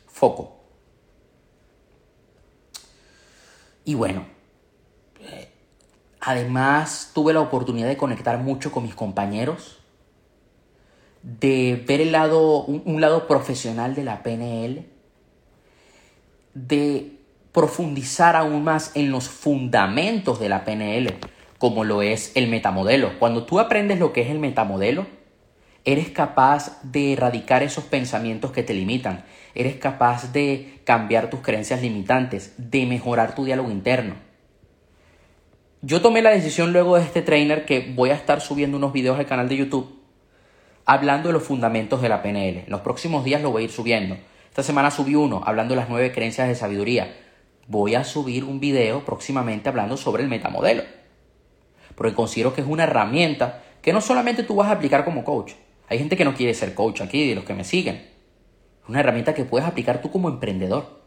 foco. 0.05 0.55
Y 3.85 3.95
bueno, 3.95 4.23
Además, 6.21 7.11
tuve 7.15 7.33
la 7.33 7.39
oportunidad 7.39 7.87
de 7.87 7.97
conectar 7.97 8.37
mucho 8.37 8.71
con 8.71 8.83
mis 8.83 8.93
compañeros, 8.93 9.78
de 11.23 11.83
ver 11.87 12.01
el 12.01 12.11
lado, 12.11 12.63
un, 12.63 13.01
lado 13.01 13.27
profesional 13.27 13.95
de 13.95 14.03
la 14.03 14.23
PNL, 14.23 14.85
de 16.53 17.11
profundizar 17.51 18.35
aún 18.35 18.63
más 18.63 18.91
en 18.95 19.11
los 19.11 19.27
fundamentos 19.27 20.39
de 20.39 20.49
la 20.49 20.63
PNL, 20.63 21.13
como 21.57 21.83
lo 21.83 22.01
es 22.01 22.31
el 22.35 22.47
metamodelo. 22.47 23.19
Cuando 23.19 23.45
tú 23.45 23.59
aprendes 23.59 23.99
lo 23.99 24.13
que 24.13 24.21
es 24.21 24.29
el 24.29 24.39
metamodelo, 24.39 25.07
eres 25.83 26.09
capaz 26.09 26.81
de 26.83 27.13
erradicar 27.13 27.63
esos 27.63 27.83
pensamientos 27.83 28.51
que 28.51 28.63
te 28.63 28.73
limitan, 28.73 29.25
eres 29.55 29.75
capaz 29.75 30.31
de 30.31 30.81
cambiar 30.85 31.29
tus 31.29 31.41
creencias 31.41 31.81
limitantes, 31.81 32.53
de 32.57 32.85
mejorar 32.85 33.35
tu 33.35 33.45
diálogo 33.45 33.71
interno. 33.71 34.15
Yo 35.81 36.01
tomé 36.01 36.21
la 36.21 36.31
decisión 36.31 36.73
luego 36.73 36.97
de 36.97 37.03
este 37.03 37.21
trainer 37.21 37.65
que 37.65 37.93
voy 37.95 38.09
a 38.09 38.15
estar 38.15 38.41
subiendo 38.41 38.77
unos 38.77 38.91
videos 38.91 39.17
al 39.17 39.25
canal 39.25 39.47
de 39.47 39.57
YouTube 39.57 39.98
hablando 40.85 41.29
de 41.29 41.33
los 41.33 41.43
fundamentos 41.43 42.01
de 42.01 42.09
la 42.09 42.21
PNL. 42.21 42.59
En 42.59 42.69
los 42.69 42.81
próximos 42.81 43.23
días 43.23 43.41
lo 43.41 43.51
voy 43.51 43.63
a 43.63 43.65
ir 43.65 43.71
subiendo. 43.71 44.17
Esta 44.49 44.63
semana 44.63 44.91
subí 44.91 45.15
uno 45.15 45.41
hablando 45.45 45.73
de 45.73 45.81
las 45.81 45.89
nueve 45.89 46.11
creencias 46.11 46.47
de 46.47 46.55
sabiduría. 46.55 47.15
Voy 47.67 47.95
a 47.95 48.03
subir 48.03 48.43
un 48.43 48.59
video 48.59 49.05
próximamente 49.05 49.69
hablando 49.69 49.97
sobre 49.97 50.23
el 50.23 50.29
metamodelo. 50.29 50.83
Porque 51.95 52.15
considero 52.15 52.53
que 52.53 52.61
es 52.61 52.67
una 52.67 52.83
herramienta 52.83 53.63
que 53.81 53.93
no 53.93 54.01
solamente 54.01 54.43
tú 54.43 54.55
vas 54.55 54.69
a 54.69 54.73
aplicar 54.73 55.05
como 55.05 55.23
coach. 55.23 55.53
Hay 55.87 55.99
gente 55.99 56.17
que 56.17 56.25
no 56.25 56.35
quiere 56.35 56.53
ser 56.53 56.73
coach 56.73 57.01
aquí, 57.01 57.29
de 57.29 57.35
los 57.35 57.43
que 57.43 57.53
me 57.53 57.63
siguen. 57.63 57.95
Es 57.95 58.89
una 58.89 58.99
herramienta 58.99 59.33
que 59.33 59.45
puedes 59.45 59.67
aplicar 59.67 60.01
tú 60.01 60.11
como 60.11 60.29
emprendedor. 60.29 60.99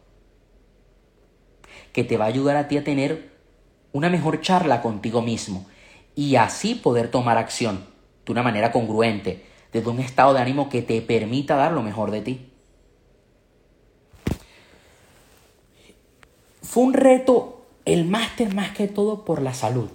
Que 1.93 2.05
te 2.05 2.17
va 2.17 2.25
a 2.25 2.29
ayudar 2.29 2.57
a 2.57 2.69
ti 2.69 2.77
a 2.77 2.85
tener 2.85 3.33
una 3.93 4.09
mejor 4.09 4.41
charla 4.41 4.83
contigo 4.83 5.23
mismo 5.23 5.67
y 6.15 6.37
así 6.37 6.75
poder 6.75 7.09
tomar 7.11 7.39
acción 7.39 7.87
de 8.25 8.33
una 8.33 8.43
manera 8.43 8.73
congruente, 8.73 9.45
desde 9.73 9.91
un 9.91 10.01
estado 10.01 10.35
de 10.35 10.41
ánimo 10.41 10.69
que 10.69 10.83
te 10.83 11.01
permita 11.03 11.57
dar 11.57 11.73
lo 11.73 11.83
mejor 11.83 12.11
de 12.11 12.21
ti. 12.21 12.49
Fue 16.63 16.83
un 16.83 16.95
reto 16.95 17.67
el 17.85 18.05
máster 18.05 18.55
más 18.55 18.71
que 18.71 18.89
todo 18.89 19.25
por 19.25 19.43
la 19.43 19.55
salud, 19.55 19.91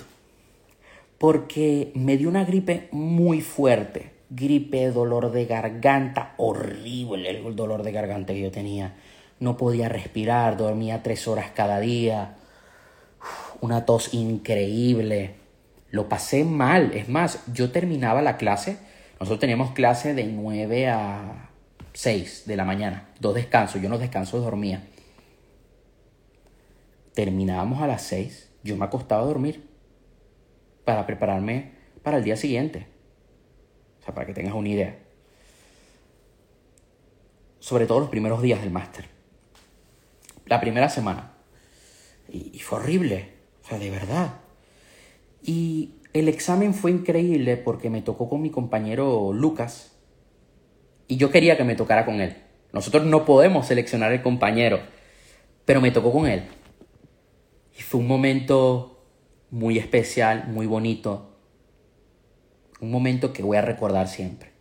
porque 1.17 1.91
me 1.95 2.17
dio 2.17 2.29
una 2.29 2.43
gripe 2.43 2.89
muy 2.91 3.41
fuerte, 3.41 4.11
gripe, 4.29 4.91
dolor 4.91 5.31
de 5.31 5.45
garganta, 5.45 6.33
horrible 6.37 7.29
el 7.29 7.55
dolor 7.55 7.83
de 7.83 7.91
garganta 7.91 8.33
que 8.33 8.41
yo 8.41 8.51
tenía. 8.51 8.95
No 9.39 9.57
podía 9.57 9.87
respirar, 9.87 10.57
dormía 10.57 11.03
tres 11.03 11.27
horas 11.27 11.51
cada 11.53 11.79
día 11.79 12.37
una 13.61 13.85
tos 13.85 14.13
increíble. 14.13 15.35
Lo 15.89 16.09
pasé 16.09 16.43
mal. 16.43 16.91
Es 16.93 17.09
más, 17.09 17.43
yo 17.53 17.71
terminaba 17.71 18.21
la 18.21 18.37
clase. 18.37 18.77
Nosotros 19.19 19.39
teníamos 19.39 19.71
clase 19.71 20.13
de 20.13 20.25
9 20.25 20.89
a 20.89 21.49
6 21.93 22.43
de 22.45 22.55
la 22.55 22.65
mañana. 22.65 23.09
Dos 23.19 23.33
descansos. 23.33 23.81
Yo 23.81 23.89
no 23.89 23.97
descanso, 23.97 24.39
dormía. 24.39 24.87
Terminábamos 27.13 27.81
a 27.81 27.87
las 27.87 28.03
6. 28.03 28.51
yo 28.63 28.77
me 28.77 28.85
acostaba 28.85 29.23
a 29.23 29.25
dormir 29.25 29.67
para 30.85 31.07
prepararme 31.07 31.71
para 32.03 32.17
el 32.17 32.23
día 32.23 32.37
siguiente. 32.37 32.87
O 33.99 34.05
sea, 34.05 34.13
para 34.13 34.27
que 34.27 34.33
tengas 34.33 34.53
una 34.53 34.69
idea. 34.69 34.99
Sobre 37.59 37.87
todo 37.87 37.99
los 37.99 38.09
primeros 38.09 38.41
días 38.41 38.61
del 38.61 38.69
máster. 38.69 39.09
La 40.45 40.61
primera 40.61 40.89
semana. 40.89 41.33
Y, 42.29 42.59
fue 42.59 42.79
horrible. 42.79 43.33
O 43.63 43.67
sea, 43.67 43.79
de 43.79 43.89
verdad. 43.89 44.35
Y 45.41 45.95
el 46.19 46.29
examen 46.29 46.73
fue 46.73 46.91
increíble 46.91 47.57
porque 47.57 47.89
me 47.89 48.01
tocó 48.01 48.29
con 48.29 48.41
mi 48.41 48.49
compañero 48.49 49.33
Lucas. 49.33 49.97
Y 51.07 51.17
yo 51.17 51.31
quería 51.31 51.57
que 51.57 51.63
me 51.63 51.75
tocara 51.75 52.05
con 52.05 52.21
él. 52.21 52.35
Nosotros 52.73 53.05
no 53.05 53.25
podemos 53.25 53.67
seleccionar 53.67 54.11
el 54.11 54.21
compañero. 54.21 54.79
Pero 55.65 55.81
me 55.81 55.91
tocó 55.91 56.11
con 56.11 56.27
él. 56.27 56.43
Y 57.77 57.81
fue 57.81 57.99
un 57.99 58.07
momento 58.07 59.05
muy 59.49 59.77
especial, 59.77 60.47
muy 60.47 60.65
bonito. 60.65 61.37
Un 62.79 62.91
momento 62.91 63.33
que 63.33 63.43
voy 63.43 63.57
a 63.57 63.61
recordar 63.61 64.07
siempre. 64.07 64.51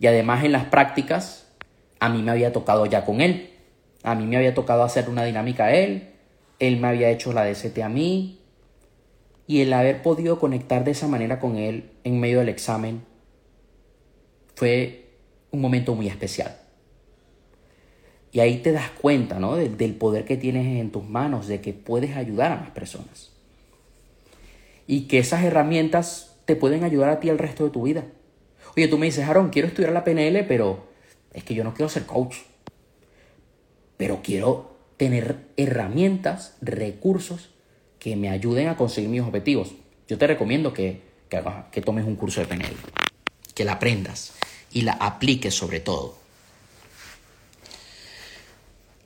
Y 0.00 0.06
además 0.06 0.44
en 0.44 0.52
las 0.52 0.64
prácticas, 0.66 1.52
a 2.00 2.08
mí 2.08 2.22
me 2.22 2.30
había 2.30 2.52
tocado 2.52 2.86
ya 2.86 3.04
con 3.04 3.20
él. 3.20 3.50
A 4.02 4.14
mí 4.14 4.26
me 4.26 4.36
había 4.36 4.54
tocado 4.54 4.82
hacer 4.82 5.08
una 5.08 5.24
dinámica 5.24 5.66
a 5.66 5.72
él. 5.72 6.10
Él 6.58 6.78
me 6.78 6.88
había 6.88 7.10
hecho 7.10 7.32
la 7.32 7.44
DCT 7.44 7.78
a 7.78 7.88
mí. 7.88 8.43
Y 9.46 9.60
el 9.60 9.72
haber 9.72 10.02
podido 10.02 10.38
conectar 10.38 10.84
de 10.84 10.92
esa 10.92 11.08
manera 11.08 11.38
con 11.38 11.56
él 11.56 11.90
en 12.04 12.18
medio 12.18 12.38
del 12.38 12.48
examen 12.48 13.02
fue 14.54 15.04
un 15.50 15.60
momento 15.60 15.94
muy 15.94 16.08
especial. 16.08 16.56
Y 18.32 18.40
ahí 18.40 18.58
te 18.58 18.72
das 18.72 18.90
cuenta 18.90 19.38
¿no? 19.38 19.54
del, 19.54 19.94
poder 19.94 20.24
que 20.24 20.36
tienes 20.36 20.66
en 20.80 20.90
tus 20.90 21.04
manos, 21.04 21.46
de 21.46 21.60
que 21.60 21.72
puedes 21.72 22.16
ayudar 22.16 22.50
a 22.50 22.56
más 22.56 22.70
personas. 22.70 23.30
Y 24.88 25.02
que 25.02 25.18
esas 25.18 25.44
herramientas 25.44 26.36
te 26.44 26.56
pueden 26.56 26.82
ayudar 26.82 27.10
a 27.10 27.20
ti 27.20 27.28
el 27.28 27.38
resto 27.38 27.64
de 27.64 27.70
tu 27.70 27.84
vida. 27.84 28.04
Oye, 28.76 28.88
tú 28.88 28.98
me 28.98 29.06
dices, 29.06 29.28
Aaron, 29.28 29.50
quiero 29.50 29.68
estudiar 29.68 29.92
la 29.92 30.02
PNL, 30.02 30.44
pero 30.48 30.88
es 31.32 31.44
que 31.44 31.54
yo 31.54 31.62
no 31.62 31.74
quiero 31.74 31.88
ser 31.88 32.06
coach. 32.06 32.38
Pero 33.96 34.20
quiero 34.22 34.78
tener 34.96 35.46
herramientas, 35.56 36.56
recursos 36.60 37.53
que 38.04 38.16
me 38.16 38.28
ayuden 38.28 38.68
a 38.68 38.76
conseguir 38.76 39.08
mis 39.08 39.22
objetivos. 39.22 39.70
Yo 40.06 40.18
te 40.18 40.26
recomiendo 40.26 40.74
que, 40.74 41.00
que, 41.30 41.80
tomes 41.80 42.04
un 42.04 42.16
curso 42.16 42.42
de 42.42 42.46
PNL, 42.46 42.76
que 43.54 43.64
la 43.64 43.72
aprendas 43.72 44.34
y 44.74 44.82
la 44.82 44.92
apliques 44.92 45.54
sobre 45.54 45.80
todo. 45.80 46.14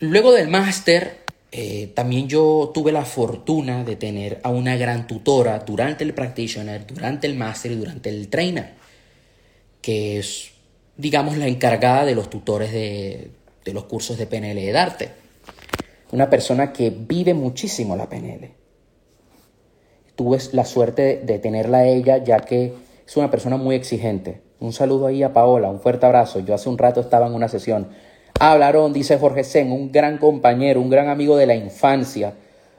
Luego 0.00 0.32
del 0.32 0.48
máster, 0.48 1.20
eh, 1.52 1.92
también 1.94 2.28
yo 2.28 2.72
tuve 2.74 2.90
la 2.90 3.04
fortuna 3.04 3.84
de 3.84 3.94
tener 3.94 4.40
a 4.42 4.48
una 4.48 4.76
gran 4.76 5.06
tutora 5.06 5.60
durante 5.60 6.02
el 6.02 6.12
practitioner, 6.12 6.84
durante 6.84 7.28
el 7.28 7.36
máster 7.36 7.70
y 7.70 7.76
durante 7.76 8.10
el 8.10 8.26
trainer, 8.26 8.74
que 9.80 10.18
es, 10.18 10.50
digamos, 10.96 11.36
la 11.36 11.46
encargada 11.46 12.04
de 12.04 12.16
los 12.16 12.28
tutores 12.28 12.72
de, 12.72 13.30
los 13.66 13.84
cursos 13.84 14.18
de 14.18 14.26
PNL 14.26 14.56
de 14.56 14.72
Darte. 14.72 15.10
Una 16.10 16.28
persona 16.28 16.72
que 16.72 16.90
vive 16.90 17.32
muchísimo 17.32 17.94
la 17.94 18.08
PNL. 18.08 18.57
Tuve 20.18 20.38
la 20.50 20.64
suerte 20.64 21.22
de 21.24 21.38
tenerla 21.38 21.78
a 21.78 21.86
ella, 21.86 22.18
ya 22.18 22.40
que 22.40 22.74
es 23.06 23.16
una 23.16 23.30
persona 23.30 23.56
muy 23.56 23.76
exigente. 23.76 24.42
Un 24.58 24.72
saludo 24.72 25.06
ahí 25.06 25.22
a 25.22 25.32
Paola, 25.32 25.70
un 25.70 25.78
fuerte 25.78 26.06
abrazo. 26.06 26.40
Yo 26.40 26.54
hace 26.54 26.68
un 26.68 26.76
rato 26.76 27.00
estaba 27.00 27.28
en 27.28 27.34
una 27.34 27.48
sesión 27.48 27.86
Hablaron, 28.40 28.92
dice 28.92 29.18
Jorge 29.18 29.42
Sen, 29.42 29.72
un 29.72 29.90
gran 29.90 30.18
compañero, 30.18 30.80
un 30.80 30.90
gran 30.90 31.08
amigo 31.08 31.36
de 31.36 31.46
la 31.46 31.56
infancia. 31.56 32.34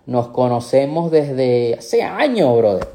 Nos 0.05 0.29
conocemos 0.29 1.12
desde 1.12 1.75
hace 1.75 2.01
años, 2.01 2.58
brother. 2.58 2.88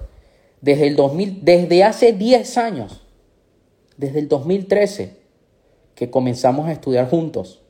Desde 0.61 0.87
el 0.89 0.97
2000, 0.97 1.45
desde 1.45 1.85
hace 1.85 2.13
10 2.13 2.59
años. 2.59 3.03
Desde 3.97 4.19
el 4.19 4.29
2013 4.29 5.17
que 5.95 6.11
comenzamos 6.11 6.67
a 6.67 6.73
estudiar 6.73 7.09
juntos. 7.09 7.63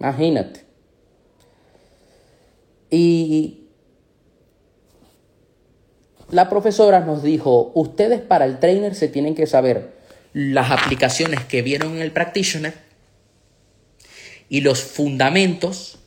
Imagínate. 0.00 0.64
Y 2.90 3.63
la 6.30 6.48
profesora 6.48 7.00
nos 7.00 7.22
dijo, 7.22 7.72
ustedes 7.74 8.20
para 8.20 8.44
el 8.44 8.58
trainer 8.58 8.94
se 8.94 9.08
tienen 9.08 9.34
que 9.34 9.46
saber 9.46 9.94
las 10.32 10.70
aplicaciones 10.70 11.44
que 11.44 11.62
vieron 11.62 11.96
en 11.96 12.02
el 12.02 12.12
practitioner 12.12 12.74
y 14.48 14.60
los 14.60 14.82
fundamentos, 14.82 15.98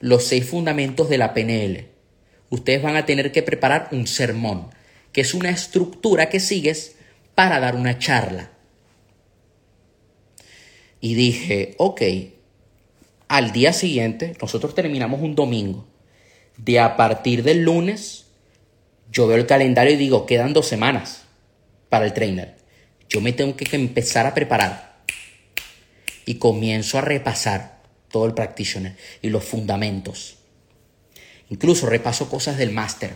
los 0.00 0.24
seis 0.24 0.48
fundamentos 0.48 1.08
de 1.08 1.18
la 1.18 1.34
PNL. 1.34 1.88
Ustedes 2.50 2.82
van 2.82 2.96
a 2.96 3.04
tener 3.04 3.32
que 3.32 3.42
preparar 3.42 3.88
un 3.92 4.06
sermón, 4.06 4.70
que 5.12 5.20
es 5.20 5.34
una 5.34 5.50
estructura 5.50 6.28
que 6.28 6.40
sigues 6.40 6.96
para 7.34 7.60
dar 7.60 7.74
una 7.74 7.98
charla. 7.98 8.50
Y 11.00 11.14
dije, 11.14 11.74
ok, 11.78 12.02
al 13.28 13.52
día 13.52 13.72
siguiente, 13.72 14.34
nosotros 14.40 14.74
terminamos 14.74 15.20
un 15.20 15.34
domingo. 15.34 15.86
De 16.56 16.80
a 16.80 16.96
partir 16.96 17.44
del 17.44 17.62
lunes, 17.62 18.27
yo 19.10 19.26
veo 19.26 19.36
el 19.36 19.46
calendario 19.46 19.94
y 19.94 19.96
digo, 19.96 20.26
quedan 20.26 20.52
dos 20.52 20.66
semanas 20.66 21.24
para 21.88 22.04
el 22.04 22.12
trainer. 22.12 22.56
Yo 23.08 23.20
me 23.20 23.32
tengo 23.32 23.56
que 23.56 23.74
empezar 23.74 24.26
a 24.26 24.34
preparar 24.34 24.98
y 26.26 26.34
comienzo 26.34 26.98
a 26.98 27.00
repasar 27.00 27.80
todo 28.10 28.26
el 28.26 28.34
practitioner 28.34 28.96
y 29.22 29.30
los 29.30 29.44
fundamentos. 29.44 30.36
Incluso 31.48 31.86
repaso 31.86 32.28
cosas 32.28 32.58
del 32.58 32.70
máster, 32.70 33.12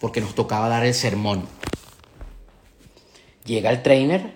porque 0.00 0.22
nos 0.22 0.34
tocaba 0.34 0.68
dar 0.68 0.86
el 0.86 0.94
sermón. 0.94 1.46
Llega 3.44 3.70
el 3.70 3.82
trainer 3.82 4.32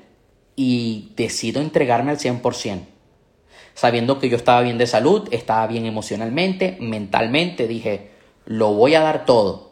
y 0.57 1.13
decido 1.17 1.63
entregarme 1.63 2.11
al 2.11 2.19
100%, 2.19 2.83
sabiendo 3.75 4.19
que 4.19 4.29
yo 4.29 4.37
estaba 4.37 4.61
bien 4.61 4.77
de 4.77 4.87
salud, 4.87 5.29
estaba 5.33 5.67
bien 5.67 5.87
emocionalmente, 5.87 6.77
mentalmente, 6.81 7.67
dije, 7.67 8.11
lo 8.45 8.75
voy 8.75 8.95
a 8.95 9.01
dar 9.01 9.25
todo. 9.25 9.72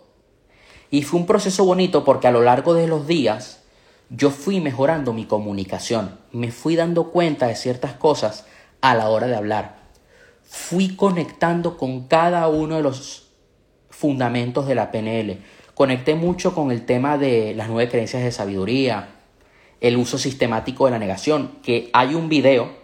Y 0.91 1.03
fue 1.03 1.21
un 1.21 1.27
proceso 1.27 1.65
bonito 1.65 2.05
porque 2.05 2.27
a 2.27 2.33
lo 2.33 2.43
largo 2.43 2.75
de 2.75 2.89
los 2.89 3.07
días 3.07 3.63
yo 4.09 4.31
fui 4.31 4.61
mejorando 4.61 5.13
mi 5.13 5.25
comunicación, 5.25 6.19
me 6.33 6.51
fui 6.51 6.75
dando 6.75 7.11
cuenta 7.11 7.47
de 7.47 7.55
ciertas 7.55 7.93
cosas 7.93 8.45
a 8.81 8.97
la 8.97 9.09
hora 9.09 9.29
de 9.29 9.37
hablar, 9.37 9.77
fui 10.43 10.97
conectando 10.97 11.77
con 11.77 12.09
cada 12.09 12.49
uno 12.49 12.77
de 12.77 12.83
los 12.83 13.29
fundamentos 13.89 14.67
de 14.67 14.75
la 14.75 14.91
PNL, 14.91 15.39
conecté 15.75 16.17
mucho 16.17 16.57
con 16.57 16.73
el 16.73 16.85
tema 16.85 17.19
de 17.19 17.55
las 17.55 17.69
nueve 17.69 17.89
creencias 17.89 18.25
de 18.25 18.33
sabiduría, 18.33 19.11
el 19.81 19.97
uso 19.97 20.19
sistemático 20.19 20.87
de 20.87 20.91
la 20.91 20.99
negación, 20.99 21.59
que 21.63 21.89
hay 21.93 22.17
un 22.17 22.29
video 22.29 22.81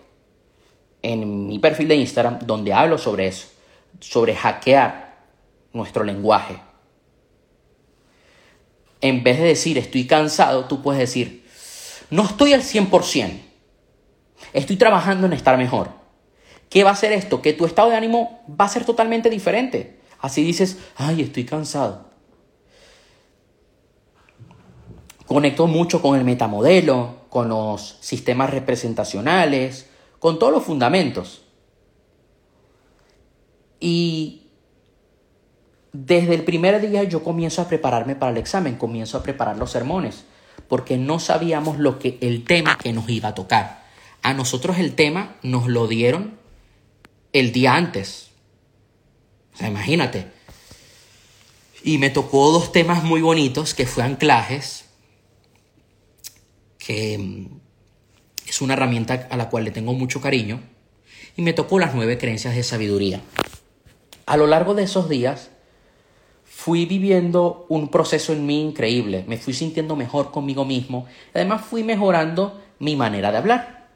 en 1.03 1.49
mi 1.49 1.59
perfil 1.59 1.89
de 1.89 1.97
Instagram 1.97 2.39
donde 2.47 2.73
hablo 2.73 2.99
sobre 2.99 3.27
eso, 3.27 3.49
sobre 3.99 4.37
hackear 4.37 5.17
nuestro 5.73 6.05
lenguaje 6.05 6.66
en 9.09 9.23
vez 9.23 9.39
de 9.39 9.47
decir 9.47 9.79
estoy 9.79 10.07
cansado, 10.07 10.67
tú 10.67 10.83
puedes 10.83 11.01
decir, 11.01 11.47
no 12.11 12.25
estoy 12.25 12.53
al 12.53 12.63
100%, 12.63 13.41
estoy 14.53 14.77
trabajando 14.77 15.27
en 15.27 15.33
estar 15.33 15.57
mejor. 15.59 15.91
¿Qué 16.69 16.85
va 16.85 16.91
a 16.91 16.95
hacer 16.95 17.13
esto? 17.13 17.43
Que 17.43 17.53
tu 17.53 17.65
estado 17.65 17.91
de 17.91 17.97
ánimo 17.97 18.45
va 18.49 18.65
a 18.65 18.69
ser 18.69 18.85
totalmente 18.85 19.31
diferente. 19.31 20.01
Así 20.21 20.43
dices, 20.43 20.79
ay, 20.97 21.23
estoy 21.23 21.45
cansado. 21.45 22.07
Conecto 25.27 25.67
mucho 25.67 26.03
con 26.03 26.17
el 26.19 26.25
metamodelo, 26.25 27.27
con 27.29 27.49
los 27.49 27.99
sistemas 28.01 28.51
representacionales, 28.51 29.89
con 30.19 30.39
todos 30.39 30.53
los 30.53 30.63
fundamentos. 30.63 31.43
Y 33.81 34.46
desde 36.05 36.35
el 36.35 36.45
primer 36.45 36.81
día 36.81 37.05
yo 37.05 37.25
comienzo 37.25 37.63
a 37.63 37.69
prepararme 37.69 38.17
para 38.17 38.33
el 38.33 38.39
examen, 38.39 38.77
comienzo 38.77 39.17
a 39.17 39.23
preparar 39.23 39.57
los 39.57 39.71
sermones, 39.71 40.25
porque 40.69 40.99
no 40.99 41.19
sabíamos 41.19 41.79
lo 41.79 41.99
que 41.99 42.19
el 42.21 42.45
tema 42.45 42.77
que 42.77 42.93
nos 42.93 43.09
iba 43.09 43.31
a 43.31 43.35
tocar. 43.35 43.85
A 44.23 44.35
nosotros 44.35 44.79
el 44.79 44.95
tema 44.95 45.37
nos 45.43 45.69
lo 45.69 45.87
dieron 45.87 46.39
el 47.33 47.53
día 47.53 47.75
antes. 47.75 48.31
O 49.55 49.59
sea, 49.59 49.69
imagínate. 49.69 50.27
Y 51.83 51.99
me 51.99 52.11
tocó 52.11 52.51
dos 52.51 52.73
temas 52.73 53.03
muy 53.05 53.23
bonitos 53.23 53.73
que 53.73 53.87
fue 53.87 54.03
anclajes, 54.03 54.87
que 56.79 57.17
mm, 57.17 57.61
es 58.49 58.61
una 58.61 58.75
herramienta 58.75 59.29
a 59.31 59.37
la 59.37 59.49
cual 59.49 59.65
le 59.65 59.71
tengo 59.71 59.95
mucho 59.95 60.21
cariño, 60.21 60.61
y 61.37 61.43
me 61.43 61.53
tocó 61.53 61.79
las 61.79 61.95
nueve 61.95 62.19
creencias 62.19 62.55
de 62.55 62.65
sabiduría. 62.65 63.21
A 64.27 64.37
lo 64.37 64.47
largo 64.47 64.75
de 64.75 64.83
esos 64.83 65.09
días 65.09 65.51
fui 66.57 66.87
viviendo 66.87 67.67
un 67.69 67.89
proceso 67.89 68.33
en 68.33 68.47
mí 68.47 68.63
increíble, 68.63 69.27
me 69.29 69.37
fui 69.37 69.53
sintiendo 69.53 69.95
mejor 69.95 70.31
conmigo 70.31 70.65
mismo, 70.65 71.05
además 71.35 71.61
fui 71.61 71.85
mejorando 71.85 72.59
mi 72.79 72.97
manera 72.97 73.31
de 73.31 73.37
hablar. 73.37 73.89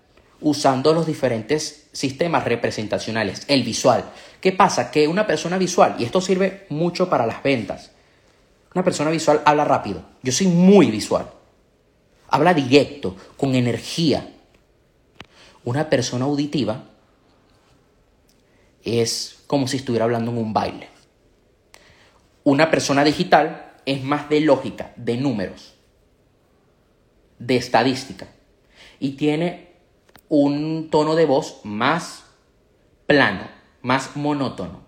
usando 0.43 0.93
los 0.93 1.07
diferentes 1.07 1.89
sistemas 1.93 2.45
representacionales, 2.45 3.45
el 3.49 3.63
visual. 3.63 4.05
¿Qué 4.41 4.53
pasa? 4.53 4.91
Que 4.91 5.07
una 5.09 5.27
persona 5.27 5.59
visual, 5.59 5.97
y 5.99 6.05
esto 6.05 6.21
sirve 6.21 6.67
mucho 6.71 7.11
para 7.11 7.27
las 7.27 7.43
ventas, 7.43 7.91
una 8.75 8.85
persona 8.85 9.11
visual 9.11 9.43
habla 9.45 9.65
rápido. 9.65 10.03
Yo 10.23 10.33
soy 10.33 10.47
muy 10.47 10.91
visual. 10.91 11.29
Habla 12.29 12.55
directo, 12.55 13.17
con 13.37 13.55
energía. 13.55 14.33
Una 15.65 15.91
persona 15.91 16.27
auditiva 16.27 16.85
es 18.85 19.41
como 19.47 19.67
si 19.67 19.79
estuviera 19.79 20.05
hablando 20.05 20.31
en 20.31 20.39
un 20.39 20.53
baile. 20.53 20.89
Una 22.45 22.71
persona 22.71 23.05
digital 23.05 23.75
es 23.87 24.03
más 24.03 24.29
de 24.29 24.41
lógica, 24.41 24.93
de 24.97 25.17
números, 25.17 25.75
de 27.39 27.57
estadística. 27.57 28.29
Y 28.99 29.13
tiene 29.13 29.71
un 30.29 30.89
tono 30.91 31.15
de 31.17 31.27
voz 31.27 31.61
más 31.65 32.25
plano, 33.07 33.49
más 33.83 34.17
monótono. 34.17 34.81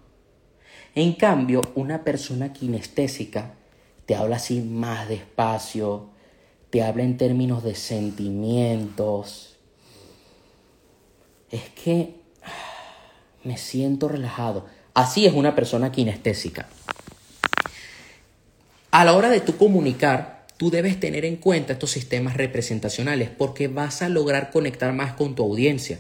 En 0.95 1.15
cambio, 1.15 1.63
una 1.75 2.05
persona 2.05 2.53
kinestésica 2.53 3.55
te 4.07 4.15
habla 4.15 4.37
así 4.37 4.61
más 4.61 5.09
despacio, 5.09 6.11
te 6.71 6.83
habla 6.83 7.03
en 7.03 7.17
términos 7.17 7.63
de 7.63 7.75
sentimientos. 7.75 9.57
Es 11.51 11.69
que 11.71 12.21
me 13.45 13.57
siento 13.57 14.09
relajado. 14.09 14.67
Así 14.95 15.27
es 15.27 15.35
una 15.35 15.55
persona 15.55 15.93
kinestésica. 15.93 16.69
A 18.93 19.07
la 19.07 19.15
hora 19.15 19.31
de 19.31 19.41
tú 19.41 19.57
comunicar, 19.57 20.45
tú 20.59 20.71
debes 20.71 21.01
tener 21.01 21.25
en 21.25 21.37
cuenta 21.37 21.73
estos 21.73 21.91
sistemas 21.91 22.37
representacionales 22.37 23.31
porque 23.31 23.67
vas 23.67 24.03
a 24.03 24.11
lograr 24.11 24.51
conectar 24.51 24.93
más 24.93 25.15
con 25.15 25.35
tu 25.35 25.43
audiencia. 25.43 25.99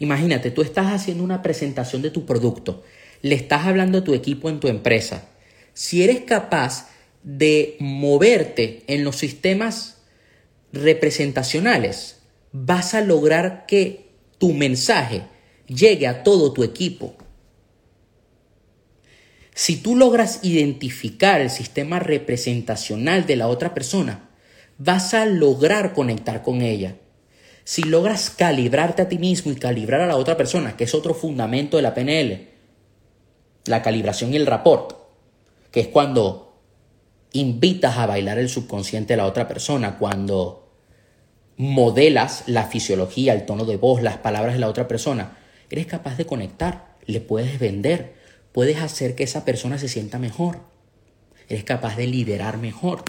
Imagínate, 0.00 0.50
tú 0.50 0.62
estás 0.62 0.92
haciendo 0.92 1.22
una 1.22 1.42
presentación 1.42 2.02
de 2.02 2.10
tu 2.10 2.26
producto, 2.26 2.82
le 3.22 3.36
estás 3.36 3.66
hablando 3.68 3.98
a 3.98 4.04
tu 4.04 4.14
equipo 4.14 4.48
en 4.48 4.58
tu 4.58 4.66
empresa. 4.66 5.28
Si 5.74 6.02
eres 6.02 6.22
capaz 6.22 6.88
de 7.22 7.76
moverte 7.78 8.82
en 8.88 9.04
los 9.04 9.14
sistemas 9.14 9.98
representacionales, 10.72 12.16
vas 12.50 12.94
a 12.94 13.00
lograr 13.00 13.64
que 13.64 14.08
tu 14.38 14.54
mensaje 14.54 15.22
llegue 15.68 16.08
a 16.08 16.24
todo 16.24 16.52
tu 16.52 16.64
equipo. 16.64 17.16
Si 19.58 19.74
tú 19.74 19.96
logras 19.96 20.38
identificar 20.44 21.40
el 21.40 21.50
sistema 21.50 21.98
representacional 21.98 23.26
de 23.26 23.34
la 23.34 23.48
otra 23.48 23.74
persona, 23.74 24.28
vas 24.78 25.14
a 25.14 25.26
lograr 25.26 25.94
conectar 25.94 26.42
con 26.42 26.62
ella. 26.62 26.94
Si 27.64 27.82
logras 27.82 28.30
calibrarte 28.30 29.02
a 29.02 29.08
ti 29.08 29.18
mismo 29.18 29.50
y 29.50 29.56
calibrar 29.56 30.00
a 30.00 30.06
la 30.06 30.14
otra 30.14 30.36
persona, 30.36 30.76
que 30.76 30.84
es 30.84 30.94
otro 30.94 31.12
fundamento 31.12 31.76
de 31.76 31.82
la 31.82 31.92
PNL, 31.92 32.50
la 33.64 33.82
calibración 33.82 34.32
y 34.32 34.36
el 34.36 34.46
rapport, 34.46 34.96
que 35.72 35.80
es 35.80 35.88
cuando 35.88 36.60
invitas 37.32 37.98
a 37.98 38.06
bailar 38.06 38.38
el 38.38 38.50
subconsciente 38.50 39.14
de 39.14 39.16
la 39.16 39.26
otra 39.26 39.48
persona, 39.48 39.98
cuando 39.98 40.70
modelas 41.56 42.44
la 42.46 42.68
fisiología, 42.68 43.32
el 43.32 43.44
tono 43.44 43.64
de 43.64 43.76
voz, 43.76 44.02
las 44.02 44.18
palabras 44.18 44.54
de 44.54 44.60
la 44.60 44.68
otra 44.68 44.86
persona, 44.86 45.36
eres 45.68 45.86
capaz 45.88 46.16
de 46.16 46.26
conectar, 46.26 46.96
le 47.06 47.20
puedes 47.20 47.58
vender, 47.58 48.17
puedes 48.58 48.78
hacer 48.78 49.14
que 49.14 49.22
esa 49.22 49.44
persona 49.44 49.78
se 49.78 49.86
sienta 49.86 50.18
mejor, 50.18 50.56
eres 51.48 51.62
capaz 51.62 51.96
de 51.96 52.08
liderar 52.08 52.58
mejor. 52.58 53.04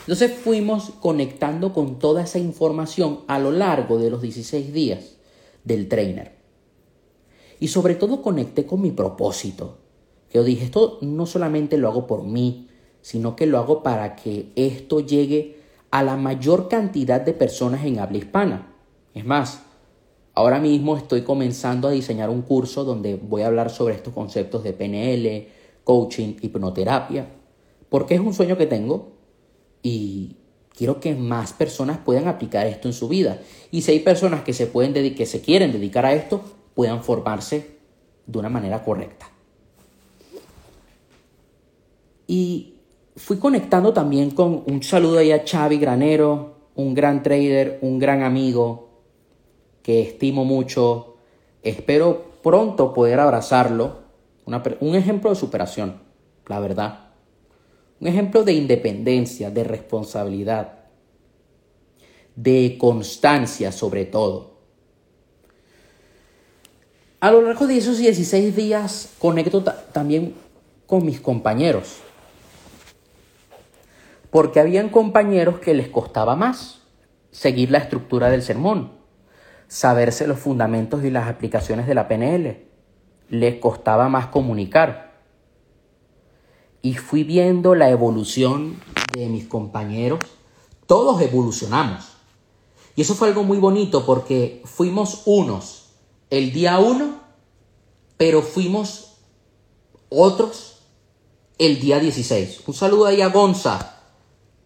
Entonces 0.00 0.32
fuimos 0.32 0.92
conectando 0.98 1.74
con 1.74 1.98
toda 1.98 2.22
esa 2.22 2.38
información 2.38 3.20
a 3.26 3.38
lo 3.38 3.52
largo 3.52 3.98
de 3.98 4.08
los 4.08 4.22
16 4.22 4.72
días 4.72 5.16
del 5.64 5.88
trainer. 5.88 6.32
Y 7.60 7.68
sobre 7.68 7.94
todo 7.94 8.22
conecté 8.22 8.64
con 8.64 8.80
mi 8.80 8.92
propósito. 8.92 9.76
Que 10.30 10.38
yo 10.38 10.44
dije, 10.44 10.64
esto 10.64 10.96
no 11.02 11.26
solamente 11.26 11.76
lo 11.76 11.90
hago 11.90 12.06
por 12.06 12.22
mí, 12.22 12.70
sino 13.02 13.36
que 13.36 13.44
lo 13.44 13.58
hago 13.58 13.82
para 13.82 14.16
que 14.16 14.52
esto 14.56 15.00
llegue 15.00 15.60
a 15.90 16.02
la 16.02 16.16
mayor 16.16 16.68
cantidad 16.68 17.20
de 17.20 17.34
personas 17.34 17.84
en 17.84 17.98
habla 17.98 18.16
hispana. 18.16 18.74
Es 19.12 19.26
más, 19.26 19.60
Ahora 20.34 20.58
mismo 20.60 20.96
estoy 20.96 21.22
comenzando 21.22 21.88
a 21.88 21.90
diseñar 21.90 22.30
un 22.30 22.42
curso 22.42 22.84
donde 22.84 23.16
voy 23.16 23.42
a 23.42 23.48
hablar 23.48 23.70
sobre 23.70 23.94
estos 23.94 24.14
conceptos 24.14 24.64
de 24.64 24.72
PNL, 24.72 25.48
coaching, 25.84 26.36
hipnoterapia, 26.40 27.26
porque 27.90 28.14
es 28.14 28.20
un 28.20 28.32
sueño 28.32 28.56
que 28.56 28.66
tengo 28.66 29.12
y 29.82 30.36
quiero 30.74 31.00
que 31.00 31.14
más 31.14 31.52
personas 31.52 31.98
puedan 31.98 32.28
aplicar 32.28 32.66
esto 32.66 32.88
en 32.88 32.94
su 32.94 33.08
vida. 33.08 33.40
Y 33.70 33.82
si 33.82 33.92
hay 33.92 34.00
personas 34.00 34.42
que 34.42 34.54
se, 34.54 34.66
pueden 34.66 35.14
que 35.14 35.26
se 35.26 35.42
quieren 35.42 35.70
dedicar 35.70 36.06
a 36.06 36.14
esto, 36.14 36.40
puedan 36.74 37.02
formarse 37.02 37.76
de 38.26 38.38
una 38.38 38.48
manera 38.48 38.82
correcta. 38.82 39.28
Y 42.26 42.76
fui 43.16 43.36
conectando 43.36 43.92
también 43.92 44.30
con 44.30 44.62
un 44.66 44.82
saludo 44.82 45.18
ahí 45.18 45.32
a 45.32 45.44
Xavi 45.46 45.76
Granero, 45.76 46.54
un 46.74 46.94
gran 46.94 47.22
trader, 47.22 47.78
un 47.82 47.98
gran 47.98 48.22
amigo, 48.22 48.91
que 49.82 50.00
estimo 50.02 50.44
mucho. 50.44 51.16
Espero 51.62 52.32
pronto 52.42 52.92
poder 52.92 53.20
abrazarlo. 53.20 54.02
un 54.80 54.94
ejemplo 54.94 55.30
de 55.30 55.36
superación, 55.36 56.00
la 56.46 56.60
verdad. 56.60 57.10
Un 58.00 58.08
ejemplo 58.08 58.42
de 58.42 58.52
independencia, 58.52 59.50
de 59.50 59.64
responsabilidad, 59.64 60.80
de 62.34 62.76
constancia 62.78 63.70
sobre 63.70 64.04
todo. 64.04 64.52
A 67.20 67.30
lo 67.30 67.42
largo 67.42 67.68
de 67.68 67.76
esos 67.76 67.98
16 67.98 68.56
días 68.56 69.10
conecto 69.20 69.62
también 69.62 70.34
con 70.86 71.06
mis 71.06 71.20
compañeros. 71.20 71.98
Porque 74.30 74.58
habían 74.58 74.88
compañeros 74.88 75.60
que 75.60 75.74
les 75.74 75.88
costaba 75.88 76.34
más 76.34 76.80
seguir 77.30 77.70
la 77.70 77.78
estructura 77.78 78.28
del 78.28 78.42
sermón 78.42 79.01
saberse 79.72 80.26
los 80.26 80.38
fundamentos 80.38 81.02
y 81.02 81.08
las 81.08 81.28
aplicaciones 81.28 81.86
de 81.86 81.94
la 81.94 82.06
PNL. 82.06 82.58
Le 83.30 83.58
costaba 83.58 84.10
más 84.10 84.26
comunicar. 84.26 85.22
Y 86.82 86.92
fui 86.94 87.24
viendo 87.24 87.74
la 87.74 87.88
evolución 87.88 88.78
de 89.14 89.28
mis 89.28 89.46
compañeros. 89.46 90.18
Todos 90.86 91.22
evolucionamos. 91.22 92.04
Y 92.96 93.00
eso 93.00 93.14
fue 93.14 93.28
algo 93.28 93.44
muy 93.44 93.56
bonito 93.56 94.04
porque 94.04 94.60
fuimos 94.66 95.22
unos 95.24 95.94
el 96.28 96.52
día 96.52 96.78
uno, 96.78 97.20
pero 98.18 98.42
fuimos 98.42 99.20
otros 100.10 100.82
el 101.56 101.80
día 101.80 101.98
16. 101.98 102.64
Un 102.66 102.74
saludo 102.74 103.06
ahí 103.06 103.22
a 103.22 103.28
Gonza, 103.28 104.02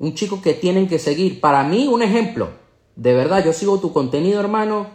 un 0.00 0.14
chico 0.14 0.42
que 0.42 0.54
tienen 0.54 0.88
que 0.88 0.98
seguir. 0.98 1.40
Para 1.40 1.62
mí, 1.62 1.86
un 1.86 2.02
ejemplo. 2.02 2.65
De 2.96 3.14
verdad, 3.14 3.44
yo 3.44 3.52
sigo 3.52 3.78
tu 3.78 3.92
contenido, 3.92 4.40
hermano, 4.40 4.86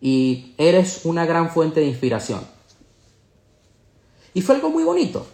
y 0.00 0.54
eres 0.56 1.02
una 1.04 1.26
gran 1.26 1.50
fuente 1.50 1.80
de 1.80 1.86
inspiración. 1.86 2.40
Y 4.32 4.40
fue 4.40 4.54
algo 4.54 4.70
muy 4.70 4.82
bonito, 4.82 5.26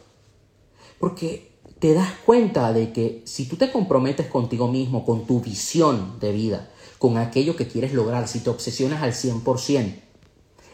porque 0.99 1.53
te 1.79 1.95
das 1.95 2.11
cuenta 2.25 2.73
de 2.73 2.93
que 2.93 3.23
si 3.27 3.47
tú 3.47 3.57
te 3.57 3.71
comprometes 3.71 4.27
contigo 4.27 4.69
mismo, 4.69 5.05
con 5.05 5.27
tu 5.27 5.41
visión 5.41 6.19
de 6.19 6.33
vida, 6.33 6.69
con 6.99 7.17
aquello 7.19 7.55
que 7.55 7.69
quieres 7.69 7.93
lograr, 7.93 8.27
si 8.27 8.41
te 8.41 8.51
obsesionas 8.51 9.03
al 9.03 9.13
100%, 9.13 10.01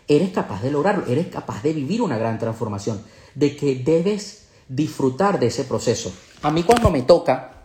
eres 0.09 0.31
capaz 0.31 0.63
de 0.63 0.71
lograrlo, 0.71 1.07
eres 1.07 1.27
capaz 1.27 1.63
de 1.63 1.73
vivir 1.73 2.01
una 2.01 2.17
gran 2.17 2.39
transformación, 2.39 3.03
de 3.35 3.57
que 3.57 3.75
debes 3.75 4.47
disfrutar 4.69 5.39
de 5.39 5.47
ese 5.47 5.65
proceso. 5.65 6.13
A 6.43 6.51
mí 6.51 6.63
cuando 6.63 6.91
me 6.91 7.03
toca, 7.03 7.65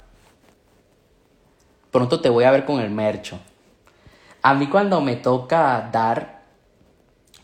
pronto 1.92 2.20
te 2.20 2.30
voy 2.30 2.44
a 2.44 2.52
ver 2.52 2.66
con 2.66 2.80
el 2.80 2.90
mercho. 2.90 3.40
A 4.42 4.54
mí 4.54 4.68
cuando 4.68 5.02
me 5.02 5.16
toca 5.16 5.90
dar 5.92 6.44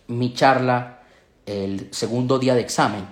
mi 0.08 0.34
charla 0.34 1.02
el 1.46 1.90
segundo 1.92 2.40
día 2.40 2.56
de 2.56 2.62
examen, 2.62 3.06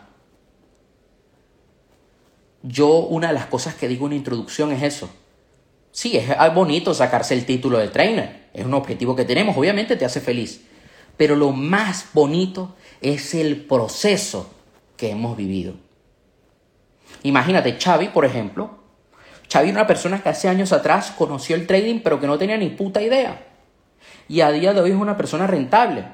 yo 2.63 2.99
una 2.99 3.29
de 3.29 3.33
las 3.33 3.47
cosas 3.47 3.75
que 3.75 3.87
digo 3.87 4.07
en 4.07 4.13
introducción 4.13 4.71
es 4.71 4.83
eso. 4.83 5.09
Sí, 5.91 6.15
es 6.15 6.53
bonito 6.53 6.93
sacarse 6.93 7.33
el 7.33 7.45
título 7.45 7.77
de 7.77 7.89
trainer, 7.89 8.49
es 8.53 8.65
un 8.65 8.73
objetivo 8.73 9.15
que 9.15 9.25
tenemos, 9.25 9.57
obviamente 9.57 9.97
te 9.97 10.05
hace 10.05 10.21
feliz, 10.21 10.61
pero 11.17 11.35
lo 11.35 11.51
más 11.51 12.05
bonito 12.13 12.75
es 13.01 13.33
el 13.33 13.65
proceso 13.65 14.53
que 14.95 15.09
hemos 15.09 15.35
vivido. 15.35 15.73
Imagínate, 17.23 17.77
Xavi, 17.77 18.07
por 18.07 18.23
ejemplo, 18.23 18.79
Xavi 19.51 19.69
era 19.69 19.79
una 19.79 19.87
persona 19.87 20.23
que 20.23 20.29
hace 20.29 20.47
años 20.47 20.71
atrás 20.71 21.11
conoció 21.17 21.57
el 21.57 21.67
trading 21.67 21.99
pero 22.01 22.21
que 22.21 22.27
no 22.27 22.37
tenía 22.37 22.55
ni 22.55 22.69
puta 22.69 23.01
idea 23.01 23.50
y 24.27 24.41
a 24.41 24.51
día 24.51 24.73
de 24.73 24.81
hoy 24.81 24.91
es 24.91 24.97
una 24.97 25.17
persona 25.17 25.47
rentable. 25.47 26.05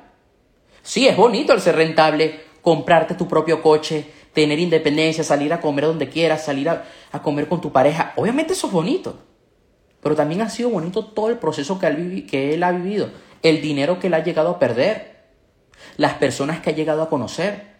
Sí, 0.82 1.08
es 1.08 1.18
bonito 1.18 1.54
el 1.54 1.62
ser 1.62 1.76
rentable, 1.76 2.40
comprarte 2.62 3.16
tu 3.16 3.28
propio 3.28 3.62
coche, 3.62 4.06
tener 4.34 4.60
independencia, 4.60 5.24
salir 5.24 5.52
a 5.52 5.62
comer 5.62 5.86
donde 5.86 6.10
quieras, 6.10 6.46
salir 6.46 6.70
a, 6.70 6.84
comer 7.24 7.48
con 7.48 7.60
tu 7.60 7.72
pareja. 7.72 8.14
Obviamente 8.16 8.54
eso 8.54 8.68
es 8.68 8.74
bonito. 8.74 9.20
Pero 10.02 10.16
también 10.16 10.42
ha 10.42 10.50
sido 10.50 10.70
bonito 10.70 11.06
todo 11.06 11.30
el 11.30 11.38
proceso 11.38 11.80
que 11.80 11.88
él, 11.88 12.28
que 12.30 12.54
él 12.54 12.64
ha 12.64 12.72
vivido. 12.72 13.10
el 13.44 13.62
dinero 13.62 14.00
que 14.00 14.08
él 14.08 14.14
ha 14.14 14.24
llegado 14.24 14.50
a 14.50 14.60
perder, 14.60 15.26
las 15.98 16.14
personas 16.14 16.60
que 16.60 16.70
ha 16.70 16.74
llegado 16.74 17.02
a 17.02 17.10
conocer, 17.10 17.78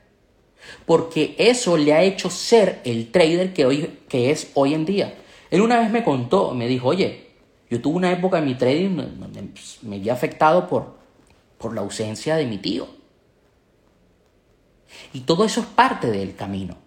porque 0.86 1.36
eso 1.38 1.78
le 1.78 1.94
ha 1.94 2.04
hecho 2.04 2.30
ser 2.30 2.82
el 2.84 3.12
trader 3.12 3.54
que, 3.54 3.66
hoy, 3.66 4.00
que 4.10 4.32
es 4.32 4.52
hoy 4.54 4.74
en 4.74 4.86
día. 4.86 5.14
Él 5.50 5.62
una 5.62 5.80
vez 5.80 5.92
me 5.92 6.04
contó, 6.04 6.54
me 6.54 6.68
dijo, 6.68 6.90
oye, 6.90 7.27
yo 7.70 7.82
tuve 7.82 7.98
una 7.98 8.12
época 8.12 8.40
en 8.40 8.46
mi 8.46 8.56
trading 8.56 8.96
donde 9.20 9.50
me 9.82 10.00
vi 10.00 10.10
afectado 10.10 10.68
por, 10.68 10.96
por 11.58 11.74
la 11.74 11.82
ausencia 11.82 12.36
de 12.36 12.46
mi 12.46 12.58
tío. 12.58 12.88
Y 15.14 15.22
todo 15.22 15.44
eso 15.44 15.62
es 15.62 15.68
parte 15.68 16.10
del 16.10 16.36
camino. 16.36 16.78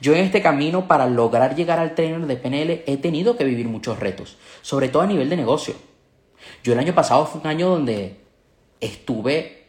Yo 0.00 0.14
en 0.14 0.24
este 0.24 0.42
camino, 0.42 0.88
para 0.88 1.06
lograr 1.06 1.54
llegar 1.54 1.78
al 1.78 1.94
trainer 1.94 2.26
de 2.26 2.36
PNL, 2.36 2.82
he 2.86 2.96
tenido 2.96 3.36
que 3.36 3.44
vivir 3.44 3.68
muchos 3.68 3.98
retos, 3.98 4.36
sobre 4.62 4.88
todo 4.88 5.02
a 5.02 5.06
nivel 5.06 5.28
de 5.28 5.36
negocio. 5.36 5.74
Yo 6.64 6.72
el 6.72 6.78
año 6.78 6.94
pasado 6.94 7.26
fue 7.26 7.40
un 7.40 7.46
año 7.46 7.68
donde 7.68 8.20
estuve 8.80 9.66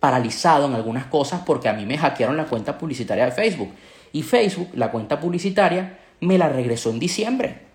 paralizado 0.00 0.66
en 0.66 0.74
algunas 0.74 1.06
cosas 1.06 1.42
porque 1.46 1.68
a 1.68 1.72
mí 1.72 1.86
me 1.86 1.96
hackearon 1.96 2.36
la 2.36 2.46
cuenta 2.46 2.76
publicitaria 2.76 3.26
de 3.26 3.32
Facebook. 3.32 3.72
Y 4.12 4.22
Facebook, 4.22 4.68
la 4.74 4.90
cuenta 4.90 5.18
publicitaria, 5.20 5.98
me 6.20 6.38
la 6.38 6.48
regresó 6.48 6.90
en 6.90 6.98
diciembre. 6.98 7.73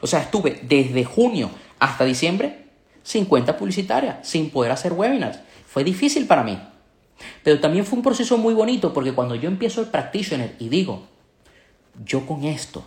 O 0.00 0.06
sea, 0.06 0.20
estuve 0.20 0.60
desde 0.62 1.04
junio 1.04 1.50
hasta 1.78 2.04
diciembre 2.04 2.66
sin 3.02 3.24
cuenta 3.24 3.56
publicitaria, 3.56 4.20
sin 4.22 4.50
poder 4.50 4.72
hacer 4.72 4.92
webinars. 4.92 5.40
Fue 5.66 5.84
difícil 5.84 6.26
para 6.26 6.44
mí. 6.44 6.58
Pero 7.42 7.60
también 7.60 7.84
fue 7.84 7.96
un 7.96 8.02
proceso 8.02 8.38
muy 8.38 8.54
bonito 8.54 8.92
porque 8.92 9.12
cuando 9.12 9.34
yo 9.34 9.48
empiezo 9.48 9.80
el 9.80 9.88
practitioner 9.88 10.54
y 10.58 10.68
digo, 10.68 11.04
yo 12.04 12.26
con 12.26 12.44
esto 12.44 12.84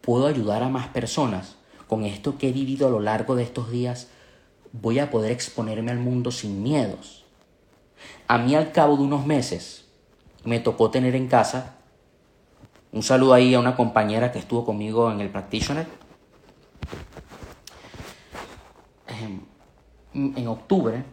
puedo 0.00 0.26
ayudar 0.26 0.62
a 0.62 0.68
más 0.68 0.88
personas, 0.88 1.56
con 1.86 2.04
esto 2.04 2.38
que 2.38 2.48
he 2.48 2.52
vivido 2.52 2.86
a 2.86 2.90
lo 2.90 3.00
largo 3.00 3.34
de 3.34 3.42
estos 3.42 3.70
días, 3.70 4.08
voy 4.72 4.98
a 4.98 5.10
poder 5.10 5.32
exponerme 5.32 5.90
al 5.90 5.98
mundo 5.98 6.30
sin 6.30 6.62
miedos. 6.62 7.24
A 8.26 8.38
mí 8.38 8.54
al 8.54 8.72
cabo 8.72 8.96
de 8.96 9.02
unos 9.02 9.26
meses 9.26 9.86
me 10.44 10.60
tocó 10.60 10.90
tener 10.90 11.14
en 11.14 11.28
casa 11.28 11.74
un 12.92 13.02
saludo 13.02 13.34
ahí 13.34 13.54
a 13.54 13.60
una 13.60 13.76
compañera 13.76 14.32
que 14.32 14.38
estuvo 14.38 14.64
conmigo 14.64 15.10
en 15.10 15.20
el 15.20 15.28
practitioner. 15.28 15.86
En 20.14 20.48
octubre, 20.48 21.04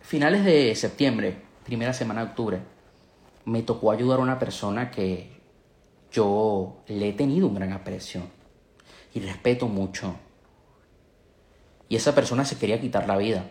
finales 0.00 0.44
de 0.44 0.74
septiembre, 0.74 1.42
primera 1.64 1.92
semana 1.92 2.24
de 2.24 2.30
octubre, 2.30 2.60
me 3.44 3.62
tocó 3.62 3.90
ayudar 3.90 4.18
a 4.18 4.22
una 4.22 4.38
persona 4.38 4.90
que 4.90 5.40
yo 6.10 6.82
le 6.86 7.08
he 7.08 7.12
tenido 7.12 7.46
un 7.46 7.54
gran 7.54 7.72
aprecio 7.72 8.22
y 9.14 9.20
respeto 9.20 9.68
mucho. 9.68 10.14
Y 11.88 11.96
esa 11.96 12.14
persona 12.14 12.44
se 12.44 12.56
quería 12.56 12.80
quitar 12.80 13.06
la 13.06 13.16
vida. 13.16 13.50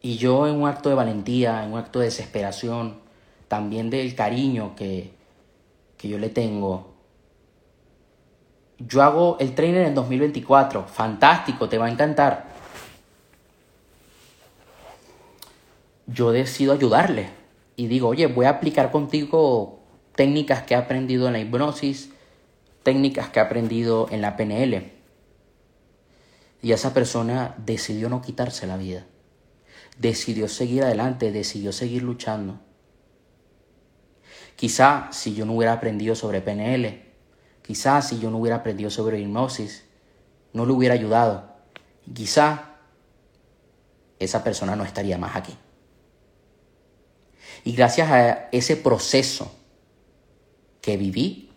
Y 0.00 0.16
yo 0.16 0.46
en 0.46 0.54
un 0.54 0.68
acto 0.68 0.88
de 0.88 0.94
valentía, 0.94 1.64
en 1.64 1.72
un 1.72 1.78
acto 1.78 1.98
de 1.98 2.06
desesperación, 2.06 3.00
también 3.48 3.90
del 3.90 4.14
cariño 4.14 4.74
que, 4.76 5.12
que 5.96 6.08
yo 6.08 6.18
le 6.18 6.28
tengo, 6.28 6.87
yo 8.78 9.02
hago 9.02 9.36
el 9.40 9.54
trainer 9.54 9.86
en 9.86 9.94
2024, 9.94 10.84
fantástico, 10.84 11.68
te 11.68 11.78
va 11.78 11.86
a 11.86 11.90
encantar. 11.90 12.58
yo 16.08 16.32
decido 16.32 16.72
ayudarle 16.72 17.28
y 17.76 17.86
digo, 17.86 18.08
oye, 18.08 18.26
voy 18.26 18.46
a 18.46 18.50
aplicar 18.50 18.90
contigo 18.90 19.80
técnicas 20.16 20.62
que 20.62 20.74
he 20.74 20.76
aprendido 20.76 21.26
en 21.26 21.34
la 21.34 21.38
hipnosis, 21.38 22.10
técnicas 22.82 23.28
que 23.28 23.38
he 23.38 23.42
aprendido 23.42 24.08
en 24.10 24.22
la 24.22 24.36
PNL. 24.36 24.90
Y 26.60 26.72
esa 26.72 26.92
persona 26.92 27.54
decidió 27.58 28.08
no 28.08 28.20
quitarse 28.20 28.66
la 28.66 28.76
vida. 28.76 29.06
Decidió 29.98 30.48
seguir 30.48 30.82
adelante, 30.82 31.30
decidió 31.30 31.72
seguir 31.72 32.02
luchando. 32.02 32.58
Quizá 34.56 35.08
si 35.12 35.34
yo 35.34 35.44
no 35.44 35.52
hubiera 35.52 35.74
aprendido 35.74 36.16
sobre 36.16 36.40
PNL, 36.40 37.07
quizá 37.68 38.00
si 38.00 38.18
yo 38.18 38.30
no 38.30 38.38
hubiera 38.38 38.56
aprendido 38.56 38.88
sobre 38.88 39.20
hipnosis, 39.20 39.84
no 40.54 40.64
le 40.64 40.72
hubiera 40.72 40.94
ayudado. 40.94 41.52
Quizá 42.14 42.76
esa 44.18 44.42
persona 44.42 44.74
no 44.74 44.84
estaría 44.84 45.18
más 45.18 45.36
aquí. 45.36 45.54
Y 47.64 47.72
gracias 47.72 48.10
a 48.10 48.48
ese 48.52 48.76
proceso 48.76 49.54
que 50.80 50.96
viví, 50.96 51.52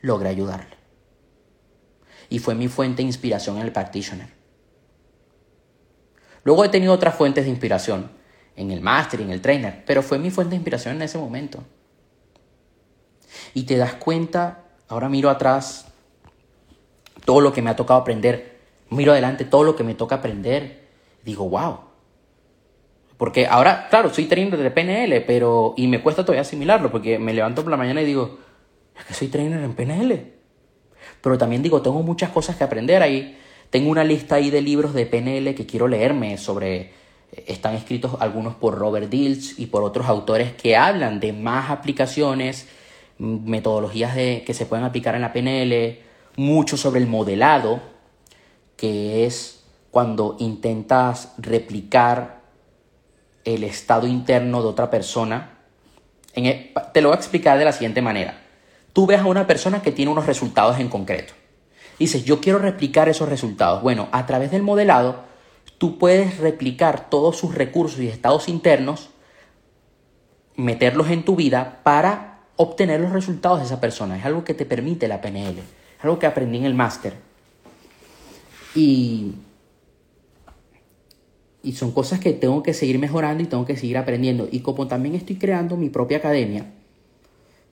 logré 0.00 0.30
ayudarle. 0.30 0.78
Y 2.30 2.38
fue 2.38 2.54
mi 2.54 2.68
fuente 2.68 3.02
de 3.02 3.08
inspiración 3.08 3.58
en 3.58 3.64
el 3.64 3.72
practitioner. 3.72 4.30
Luego 6.42 6.64
he 6.64 6.70
tenido 6.70 6.94
otras 6.94 7.16
fuentes 7.16 7.44
de 7.44 7.50
inspiración, 7.50 8.12
en 8.56 8.70
el 8.70 8.80
máster, 8.80 9.20
en 9.20 9.28
el 9.28 9.42
trainer, 9.42 9.84
pero 9.84 10.02
fue 10.02 10.18
mi 10.18 10.30
fuente 10.30 10.52
de 10.52 10.56
inspiración 10.56 10.96
en 10.96 11.02
ese 11.02 11.18
momento. 11.18 11.62
Y 13.52 13.64
te 13.64 13.76
das 13.76 13.92
cuenta, 13.96 14.69
ahora 14.90 15.08
miro 15.08 15.30
atrás, 15.30 15.86
todo 17.24 17.40
lo 17.40 17.54
que 17.54 17.62
me 17.62 17.70
ha 17.70 17.76
tocado 17.76 18.00
aprender, 18.00 18.60
miro 18.90 19.12
adelante 19.12 19.46
todo 19.46 19.64
lo 19.64 19.74
que 19.74 19.84
me 19.84 19.94
toca 19.94 20.16
aprender, 20.16 20.88
digo, 21.24 21.48
wow, 21.48 21.90
porque 23.20 23.46
ahora, 23.46 23.86
claro, 23.90 24.08
soy 24.08 24.24
trainer 24.24 24.56
de 24.56 24.70
PNL, 24.70 25.20
pero. 25.26 25.74
Y 25.76 25.88
me 25.88 26.00
cuesta 26.00 26.24
todavía 26.24 26.40
asimilarlo, 26.40 26.90
porque 26.90 27.18
me 27.18 27.34
levanto 27.34 27.60
por 27.60 27.70
la 27.70 27.76
mañana 27.76 28.00
y 28.00 28.06
digo, 28.06 28.38
es 28.98 29.04
que 29.04 29.12
soy 29.12 29.28
trainer 29.28 29.60
en 29.62 29.74
PNL. 29.74 30.32
Pero 31.20 31.36
también 31.36 31.62
digo, 31.62 31.82
tengo 31.82 32.02
muchas 32.02 32.30
cosas 32.30 32.56
que 32.56 32.64
aprender 32.64 33.02
ahí. 33.02 33.38
Tengo 33.68 33.90
una 33.90 34.04
lista 34.04 34.36
ahí 34.36 34.48
de 34.48 34.62
libros 34.62 34.94
de 34.94 35.04
PNL 35.04 35.54
que 35.54 35.66
quiero 35.66 35.86
leerme 35.86 36.38
sobre. 36.38 36.94
Están 37.46 37.74
escritos 37.74 38.16
algunos 38.20 38.54
por 38.54 38.78
Robert 38.78 39.10
Dills 39.10 39.58
y 39.58 39.66
por 39.66 39.82
otros 39.82 40.06
autores 40.08 40.54
que 40.54 40.78
hablan 40.78 41.20
de 41.20 41.34
más 41.34 41.68
aplicaciones, 41.68 42.70
metodologías 43.20 44.14
de, 44.14 44.42
que 44.46 44.54
se 44.54 44.66
pueden 44.66 44.84
aplicar 44.84 45.14
en 45.14 45.20
la 45.20 45.32
PNL, 45.32 45.98
mucho 46.36 46.76
sobre 46.76 47.00
el 47.00 47.06
modelado, 47.06 47.80
que 48.76 49.26
es 49.26 49.62
cuando 49.90 50.36
intentas 50.38 51.34
replicar 51.38 52.40
el 53.44 53.64
estado 53.64 54.06
interno 54.06 54.62
de 54.62 54.68
otra 54.68 54.90
persona. 54.90 55.58
En 56.34 56.72
te 56.92 57.00
lo 57.00 57.08
voy 57.08 57.16
a 57.16 57.18
explicar 57.18 57.58
de 57.58 57.64
la 57.64 57.72
siguiente 57.72 58.00
manera. 58.00 58.40
Tú 58.92 59.06
ves 59.06 59.20
a 59.20 59.26
una 59.26 59.46
persona 59.46 59.82
que 59.82 59.92
tiene 59.92 60.10
unos 60.10 60.26
resultados 60.26 60.78
en 60.78 60.88
concreto. 60.88 61.34
Dices, 61.98 62.24
yo 62.24 62.40
quiero 62.40 62.58
replicar 62.58 63.08
esos 63.08 63.28
resultados. 63.28 63.82
Bueno, 63.82 64.08
a 64.12 64.26
través 64.26 64.50
del 64.50 64.62
modelado, 64.62 65.24
tú 65.76 65.98
puedes 65.98 66.38
replicar 66.38 67.10
todos 67.10 67.36
sus 67.36 67.54
recursos 67.54 68.00
y 68.00 68.08
estados 68.08 68.48
internos, 68.48 69.10
meterlos 70.56 71.10
en 71.10 71.24
tu 71.24 71.36
vida 71.36 71.80
para 71.82 72.29
obtener 72.62 73.00
los 73.00 73.12
resultados 73.12 73.58
de 73.58 73.64
esa 73.64 73.80
persona. 73.80 74.18
Es 74.18 74.24
algo 74.24 74.44
que 74.44 74.54
te 74.54 74.66
permite 74.66 75.08
la 75.08 75.20
PNL. 75.20 75.58
Es 75.58 76.04
algo 76.04 76.18
que 76.18 76.26
aprendí 76.26 76.58
en 76.58 76.64
el 76.66 76.74
máster. 76.74 77.14
Y 78.74 79.34
y 81.62 81.72
son 81.72 81.92
cosas 81.92 82.20
que 82.20 82.32
tengo 82.32 82.62
que 82.62 82.72
seguir 82.72 82.98
mejorando 82.98 83.42
y 83.42 83.46
tengo 83.46 83.66
que 83.66 83.76
seguir 83.76 83.98
aprendiendo. 83.98 84.48
Y 84.50 84.60
como 84.60 84.88
también 84.88 85.14
estoy 85.14 85.36
creando 85.36 85.76
mi 85.76 85.90
propia 85.90 86.18
academia, 86.18 86.66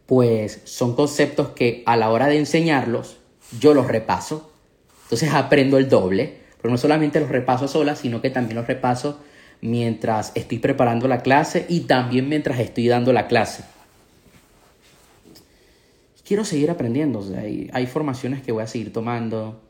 pues 0.06 0.60
son 0.64 0.94
conceptos 0.94 1.48
que 1.48 1.82
a 1.86 1.96
la 1.96 2.10
hora 2.10 2.26
de 2.26 2.38
enseñarlos, 2.38 3.16
yo 3.58 3.74
los 3.74 3.88
repaso. 3.88 4.52
Entonces 5.04 5.32
aprendo 5.32 5.78
el 5.78 5.88
doble. 5.88 6.38
Pero 6.60 6.72
no 6.72 6.78
solamente 6.78 7.20
los 7.20 7.28
repaso 7.28 7.68
sola, 7.68 7.94
sino 7.94 8.20
que 8.20 8.30
también 8.30 8.56
los 8.56 8.66
repaso 8.66 9.20
mientras 9.60 10.32
estoy 10.34 10.58
preparando 10.58 11.08
la 11.08 11.22
clase 11.22 11.66
y 11.68 11.80
también 11.80 12.28
mientras 12.28 12.58
estoy 12.58 12.88
dando 12.88 13.12
la 13.12 13.26
clase. 13.28 13.64
Quiero 16.28 16.44
seguir 16.44 16.70
aprendiendo. 16.70 17.24
hay, 17.72 17.86
formaciones 17.86 18.42
que 18.42 18.52
voy 18.52 18.62
a 18.62 18.66
seguir 18.66 18.92
tomando. 18.92 19.62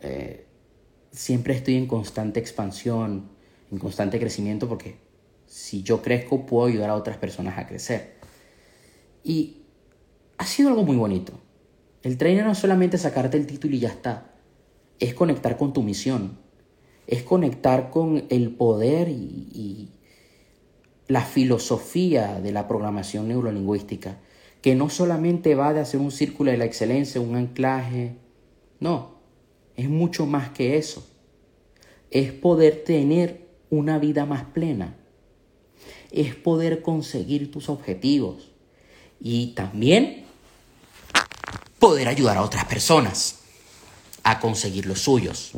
Eh, 0.00 0.44
siempre 1.12 1.54
estoy 1.54 1.76
en 1.76 1.86
constante 1.86 2.40
expansión 2.40 3.30
en 3.70 3.78
constante 3.78 4.18
crecimiento 4.18 4.68
porque 4.68 4.96
si 5.46 5.84
yo 5.84 6.02
crezco 6.02 6.46
puedo 6.46 6.66
ayudar 6.66 6.90
a 6.90 6.96
otras 6.96 7.16
personas 7.16 7.58
a 7.58 7.68
crecer. 7.68 8.16
Y 9.22 9.58
ha 10.36 10.46
sido 10.46 10.70
algo 10.70 10.82
muy 10.82 10.96
bonito. 10.96 11.34
El 12.02 12.18
trainer 12.18 12.44
no 12.44 12.50
es 12.50 12.58
solamente 12.58 12.98
sacarte 12.98 13.36
el 13.36 13.46
título 13.46 13.76
y 13.76 13.78
ya 13.78 13.90
está. 13.90 14.34
Es 14.98 15.14
conectar 15.14 15.56
con 15.56 15.72
tu 15.72 15.84
misión. 15.84 16.40
Es 17.06 17.22
conectar 17.22 17.90
con 17.90 18.24
el 18.30 18.50
poder 18.50 19.10
y, 19.10 19.48
y 19.52 19.90
la 21.06 21.20
filosofía 21.20 22.40
de 22.40 22.50
la 22.50 22.66
programación 22.66 23.28
neurolingüística. 23.28 24.18
Que 24.64 24.74
no 24.74 24.88
solamente 24.88 25.54
va 25.54 25.74
de 25.74 25.80
hacer 25.80 26.00
un 26.00 26.10
círculo 26.10 26.50
de 26.50 26.56
la 26.56 26.64
excelencia, 26.64 27.20
un 27.20 27.36
anclaje. 27.36 28.16
No, 28.80 29.18
es 29.76 29.90
mucho 29.90 30.24
más 30.24 30.48
que 30.48 30.78
eso. 30.78 31.06
Es 32.10 32.32
poder 32.32 32.82
tener 32.82 33.46
una 33.68 33.98
vida 33.98 34.24
más 34.24 34.44
plena. 34.44 34.96
Es 36.10 36.34
poder 36.34 36.80
conseguir 36.80 37.50
tus 37.50 37.68
objetivos 37.68 38.52
y 39.20 39.48
también 39.48 40.24
poder 41.78 42.08
ayudar 42.08 42.38
a 42.38 42.42
otras 42.42 42.64
personas. 42.64 43.40
a 44.26 44.40
conseguir 44.40 44.86
los 44.86 45.00
suyos. 45.00 45.52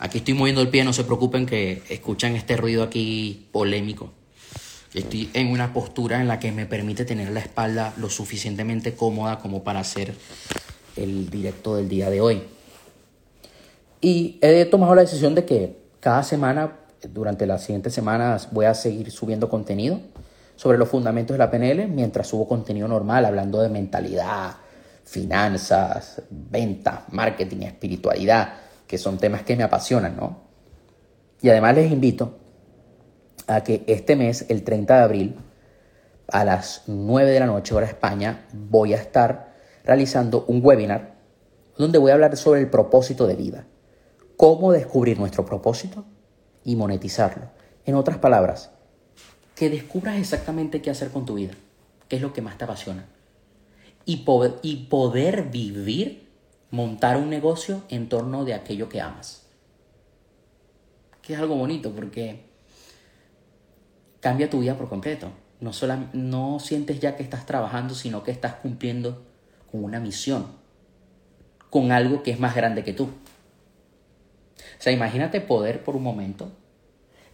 Aquí 0.00 0.18
estoy 0.18 0.34
moviendo 0.34 0.60
el 0.60 0.70
pie, 0.70 0.82
no 0.82 0.92
se 0.92 1.04
preocupen 1.04 1.46
que 1.46 1.84
escuchan 1.88 2.34
este 2.34 2.56
ruido 2.56 2.82
aquí 2.82 3.46
polémico. 3.52 4.10
Estoy 4.96 5.28
en 5.34 5.48
una 5.48 5.74
postura 5.74 6.22
en 6.22 6.26
la 6.26 6.38
que 6.38 6.52
me 6.52 6.64
permite 6.64 7.04
tener 7.04 7.30
la 7.30 7.40
espalda 7.40 7.92
lo 7.98 8.08
suficientemente 8.08 8.94
cómoda 8.94 9.38
como 9.40 9.62
para 9.62 9.80
hacer 9.80 10.14
el 10.96 11.28
directo 11.28 11.76
del 11.76 11.86
día 11.86 12.08
de 12.08 12.22
hoy. 12.22 12.44
Y 14.00 14.38
he 14.40 14.64
tomado 14.64 14.94
la 14.94 15.02
decisión 15.02 15.34
de 15.34 15.44
que 15.44 15.76
cada 16.00 16.22
semana, 16.22 16.78
durante 17.12 17.46
las 17.46 17.64
siguientes 17.64 17.92
semanas, 17.92 18.48
voy 18.52 18.64
a 18.64 18.72
seguir 18.72 19.10
subiendo 19.10 19.50
contenido 19.50 20.00
sobre 20.56 20.78
los 20.78 20.88
fundamentos 20.88 21.34
de 21.34 21.38
la 21.40 21.50
PNL 21.50 21.88
mientras 21.88 22.28
subo 22.28 22.48
contenido 22.48 22.88
normal, 22.88 23.26
hablando 23.26 23.60
de 23.60 23.68
mentalidad, 23.68 24.56
finanzas, 25.04 26.22
ventas, 26.30 27.00
marketing, 27.10 27.64
espiritualidad, 27.64 28.54
que 28.86 28.96
son 28.96 29.18
temas 29.18 29.42
que 29.42 29.56
me 29.56 29.62
apasionan, 29.62 30.16
¿no? 30.16 30.38
Y 31.42 31.50
además 31.50 31.74
les 31.74 31.92
invito 31.92 32.45
a 33.46 33.62
que 33.62 33.84
este 33.86 34.16
mes, 34.16 34.46
el 34.48 34.64
30 34.64 34.96
de 34.96 35.02
abril, 35.02 35.36
a 36.28 36.44
las 36.44 36.82
9 36.86 37.30
de 37.30 37.40
la 37.40 37.46
noche, 37.46 37.74
hora 37.74 37.86
España, 37.86 38.46
voy 38.52 38.94
a 38.94 38.96
estar 38.96 39.54
realizando 39.84 40.44
un 40.48 40.60
webinar 40.62 41.14
donde 41.78 41.98
voy 41.98 42.10
a 42.10 42.14
hablar 42.14 42.36
sobre 42.36 42.60
el 42.60 42.70
propósito 42.70 43.26
de 43.26 43.36
vida, 43.36 43.66
cómo 44.36 44.72
descubrir 44.72 45.18
nuestro 45.18 45.44
propósito 45.44 46.04
y 46.64 46.74
monetizarlo. 46.76 47.50
En 47.84 47.94
otras 47.94 48.18
palabras, 48.18 48.70
que 49.54 49.70
descubras 49.70 50.18
exactamente 50.18 50.82
qué 50.82 50.90
hacer 50.90 51.10
con 51.10 51.24
tu 51.24 51.34
vida, 51.34 51.54
qué 52.08 52.16
es 52.16 52.22
lo 52.22 52.32
que 52.32 52.42
más 52.42 52.58
te 52.58 52.64
apasiona. 52.64 53.06
Y 54.04 54.18
poder, 54.18 54.56
y 54.62 54.86
poder 54.86 55.44
vivir, 55.44 56.28
montar 56.70 57.16
un 57.16 57.30
negocio 57.30 57.82
en 57.88 58.08
torno 58.08 58.44
de 58.44 58.54
aquello 58.54 58.88
que 58.88 59.00
amas. 59.00 59.46
Que 61.22 61.34
es 61.34 61.40
algo 61.40 61.56
bonito 61.56 61.92
porque 61.92 62.45
cambia 64.26 64.50
tu 64.50 64.58
vida 64.58 64.76
por 64.76 64.88
completo. 64.88 65.30
No, 65.60 65.70
no 66.12 66.58
sientes 66.58 66.98
ya 66.98 67.14
que 67.14 67.22
estás 67.22 67.46
trabajando, 67.46 67.94
sino 67.94 68.24
que 68.24 68.32
estás 68.32 68.54
cumpliendo 68.54 69.24
con 69.70 69.84
una 69.84 70.00
misión, 70.00 70.48
con 71.70 71.92
algo 71.92 72.24
que 72.24 72.32
es 72.32 72.40
más 72.40 72.56
grande 72.56 72.82
que 72.82 72.92
tú. 72.92 73.04
O 73.04 74.80
sea, 74.80 74.92
imagínate 74.92 75.40
poder 75.40 75.84
por 75.84 75.94
un 75.94 76.02
momento 76.02 76.50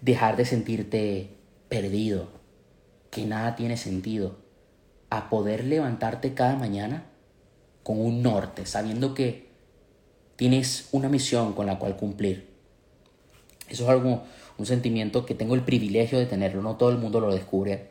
dejar 0.03 0.37
de 0.37 0.45
sentirte 0.45 1.31
perdido, 1.71 2.29
que 3.11 3.25
nada 3.25 3.57
tiene 3.57 3.79
sentido, 3.79 4.37
a 5.09 5.31
poder 5.31 5.65
levantarte 5.65 6.35
cada 6.35 6.57
mañana 6.57 7.07
con 7.83 7.99
un 7.99 8.23
norte, 8.23 8.67
sabiendo 8.67 9.15
que 9.15 9.49
tienes 10.37 10.91
una 10.93 11.09
misión 11.09 11.55
con 11.55 11.65
la 11.65 11.79
cual 11.79 11.97
cumplir. 11.97 12.51
Eso 13.67 13.85
es 13.85 13.89
algo, 13.89 14.25
un 14.59 14.67
sentimiento 14.67 15.25
que 15.25 15.35
tengo 15.35 15.55
el 15.55 15.63
privilegio 15.63 16.19
de 16.19 16.27
tenerlo, 16.27 16.63
no 16.63 16.77
todo 16.77 16.91
el 16.91 16.99
mundo 16.99 17.21
lo 17.21 17.33
descubre. 17.33 17.91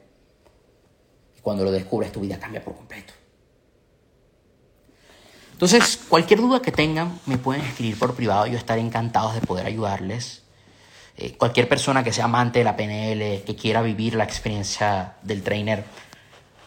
Y 1.37 1.41
cuando 1.41 1.63
lo 1.63 1.71
descubres 1.71 2.11
tu 2.11 2.21
vida 2.21 2.39
cambia 2.39 2.63
por 2.63 2.75
completo. 2.75 3.13
Entonces, 5.61 5.99
cualquier 6.09 6.39
duda 6.39 6.59
que 6.59 6.71
tengan, 6.71 7.19
me 7.27 7.37
pueden 7.37 7.61
escribir 7.61 7.99
por 7.99 8.15
privado, 8.15 8.47
yo 8.47 8.57
estaré 8.57 8.81
encantado 8.81 9.31
de 9.31 9.41
poder 9.41 9.67
ayudarles. 9.67 10.41
Eh, 11.17 11.35
cualquier 11.37 11.69
persona 11.69 12.03
que 12.03 12.11
sea 12.11 12.25
amante 12.25 12.59
de 12.59 12.65
la 12.65 12.75
PNL, 12.75 13.43
que 13.43 13.55
quiera 13.55 13.83
vivir 13.83 14.15
la 14.15 14.23
experiencia 14.23 15.17
del 15.21 15.43
trainer, 15.43 15.83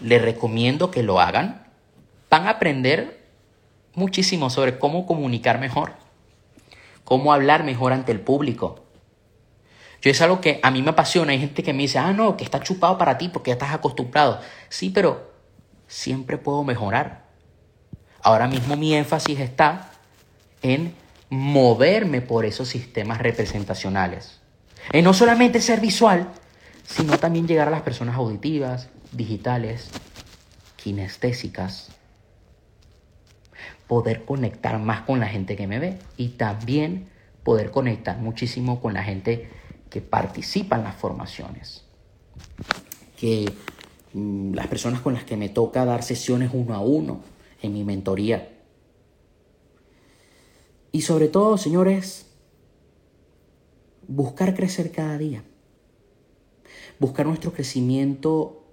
le 0.00 0.20
recomiendo 0.20 0.92
que 0.92 1.02
lo 1.02 1.18
hagan. 1.18 1.66
Van 2.30 2.46
a 2.46 2.50
aprender 2.50 3.26
muchísimo 3.94 4.48
sobre 4.48 4.78
cómo 4.78 5.07
comunicar 5.07 5.59
mejor, 5.59 5.94
cómo 7.02 7.33
hablar 7.33 7.64
mejor 7.64 7.92
ante 7.92 8.12
el 8.12 8.20
público. 8.20 8.84
Yo 10.05 10.11
es 10.11 10.21
algo 10.21 10.38
que 10.43 10.61
a 10.62 10.71
mí 10.71 10.83
me 10.83 10.90
apasiona. 10.90 11.33
Hay 11.33 11.40
gente 11.40 11.62
que 11.62 11.73
me 11.73 11.85
dice, 11.85 11.99
ah, 11.99 12.12
no, 12.12 12.37
que 12.37 12.45
está 12.45 12.61
chupado 12.61 12.99
para 12.99 13.17
ti 13.17 13.31
porque 13.31 13.49
ya 13.49 13.55
estás 13.55 13.73
acostumbrado. 13.73 14.38
Sí, 14.69 14.90
pero 14.90 15.33
siempre 15.88 16.37
puedo 16.37 16.62
mejorar. 16.62 17.25
Ahora 18.21 18.47
mismo 18.47 18.77
mi 18.77 18.95
énfasis 18.95 19.40
está 19.40 19.93
en 20.61 20.95
moverme 21.31 22.21
por 22.21 22.45
esos 22.45 22.69
sistemas 22.69 23.17
representacionales. 23.17 24.43
En 24.93 25.05
no 25.05 25.14
solamente 25.14 25.62
ser 25.62 25.81
visual, 25.81 26.29
sino 26.87 27.19
también 27.19 27.49
llegar 27.49 27.69
a 27.69 27.71
las 27.71 27.81
personas 27.81 28.17
auditivas, 28.17 28.90
digitales, 29.11 29.88
kinestésicas. 30.77 31.93
Poder 33.87 34.27
conectar 34.27 34.79
más 34.79 35.01
con 35.01 35.19
la 35.19 35.29
gente 35.29 35.57
que 35.57 35.67
me 35.67 35.79
ve 35.79 35.99
y 36.19 36.29
también 36.29 37.09
poder 37.43 37.71
conectar 37.71 38.19
muchísimo 38.19 38.83
con 38.83 38.93
la 38.93 39.03
gente 39.03 39.63
que 39.94 40.00
participa 40.00 40.74
en 40.74 40.83
las 40.83 40.96
formaciones. 40.96 41.85
Que 43.16 43.48
mm, 44.12 44.52
las 44.52 44.66
personas 44.66 45.00
con 45.00 45.14
las 45.14 45.22
que 45.22 45.37
me 45.37 45.48
toca 45.48 45.85
dar 45.85 46.02
sesiones 46.02 46.50
uno 46.52 46.74
a 46.74 46.80
uno 46.80 47.20
en 47.62 47.72
mi 47.72 47.85
mentoría 47.85 48.50
y 50.90 51.02
sobre 51.02 51.28
todo, 51.28 51.59
señores, 51.59 52.26
buscar 54.09 54.57
crecer 54.57 54.90
cada 54.90 55.16
día. 55.16 55.44
Buscar 56.98 57.26
nuestro 57.26 57.52
crecimiento. 57.52 58.64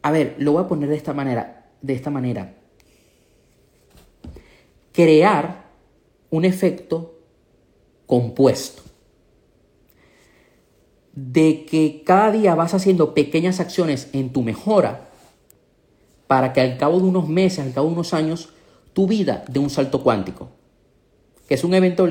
A 0.00 0.10
ver, 0.10 0.36
lo 0.38 0.52
voy 0.52 0.64
a 0.64 0.68
poner 0.68 0.88
de 0.88 0.96
esta 0.96 1.12
manera, 1.12 1.70
de 1.82 1.92
esta 1.92 2.08
manera. 2.08 2.54
Crear 4.92 5.66
un 6.30 6.46
efecto 6.46 7.13
compuesto. 8.06 8.82
De 11.12 11.64
que 11.64 12.02
cada 12.04 12.32
día 12.32 12.54
vas 12.54 12.74
haciendo 12.74 13.14
pequeñas 13.14 13.60
acciones 13.60 14.08
en 14.12 14.32
tu 14.32 14.42
mejora 14.42 15.08
para 16.26 16.52
que 16.52 16.60
al 16.60 16.76
cabo 16.78 16.98
de 16.98 17.06
unos 17.06 17.28
meses, 17.28 17.60
al 17.60 17.72
cabo 17.72 17.88
de 17.88 17.94
unos 17.94 18.14
años, 18.14 18.50
tu 18.92 19.06
vida 19.06 19.44
de 19.48 19.58
un 19.58 19.70
salto 19.70 20.02
cuántico, 20.02 20.48
que 21.48 21.54
es 21.54 21.64
un 21.64 21.74
evento 21.74 22.08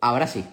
Ahora 0.00 0.26
sí, 0.26 0.44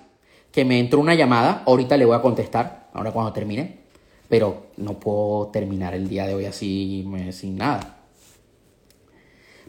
que 0.51 0.65
me 0.65 0.79
entró 0.79 0.99
una 0.99 1.15
llamada, 1.15 1.63
ahorita 1.65 1.97
le 1.97 2.05
voy 2.05 2.15
a 2.15 2.21
contestar, 2.21 2.89
ahora 2.93 3.11
cuando 3.11 3.33
termine 3.33 3.85
pero 4.29 4.67
no 4.77 4.99
puedo 4.99 5.47
terminar 5.47 5.93
el 5.93 6.09
día 6.09 6.25
de 6.25 6.35
hoy 6.35 6.45
así 6.45 7.05
sin 7.31 7.57
nada. 7.57 7.99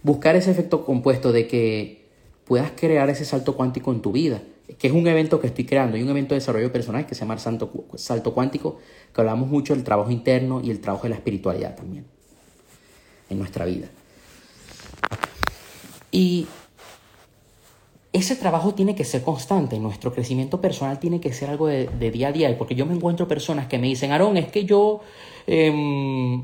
Buscar 0.02 0.36
ese 0.36 0.50
efecto 0.50 0.84
compuesto 0.84 1.32
de 1.32 1.46
que 1.46 2.06
puedas 2.44 2.72
crear 2.76 3.10
ese 3.10 3.24
salto 3.24 3.56
cuántico 3.56 3.92
en 3.92 4.00
tu 4.00 4.12
vida, 4.12 4.40
que 4.78 4.86
es 4.86 4.92
un 4.92 5.06
evento 5.06 5.40
que 5.40 5.48
estoy 5.48 5.64
creando, 5.64 5.96
hay 5.96 6.02
un 6.02 6.10
evento 6.10 6.34
de 6.34 6.40
desarrollo 6.40 6.72
personal 6.72 7.06
que 7.06 7.14
se 7.14 7.20
llama 7.20 7.38
Salto, 7.38 7.86
salto 7.96 8.34
Cuántico, 8.34 8.78
que 9.14 9.20
hablamos 9.20 9.48
mucho 9.48 9.74
del 9.74 9.84
trabajo 9.84 10.10
interno 10.10 10.60
y 10.62 10.70
el 10.70 10.80
trabajo 10.80 11.04
de 11.04 11.10
la 11.10 11.16
espiritualidad 11.16 11.76
también 11.76 12.06
en 13.28 13.38
nuestra 13.38 13.64
vida. 13.64 13.88
Y 16.12 16.46
ese 18.16 18.36
trabajo 18.36 18.74
tiene 18.74 18.94
que 18.94 19.04
ser 19.04 19.22
constante, 19.22 19.78
nuestro 19.78 20.12
crecimiento 20.12 20.60
personal 20.60 20.98
tiene 20.98 21.20
que 21.20 21.32
ser 21.32 21.50
algo 21.50 21.66
de, 21.66 21.86
día 22.10 22.28
a 22.28 22.32
día, 22.32 22.58
porque 22.58 22.74
yo 22.74 22.86
me 22.86 22.94
encuentro 22.94 23.28
personas 23.28 23.66
que 23.66 23.78
me 23.78 23.88
dicen, 23.88 24.12
Aarón, 24.12 24.36
es 24.36 24.48
que 24.48 24.64
yo 24.64 25.00
em, 25.46 26.42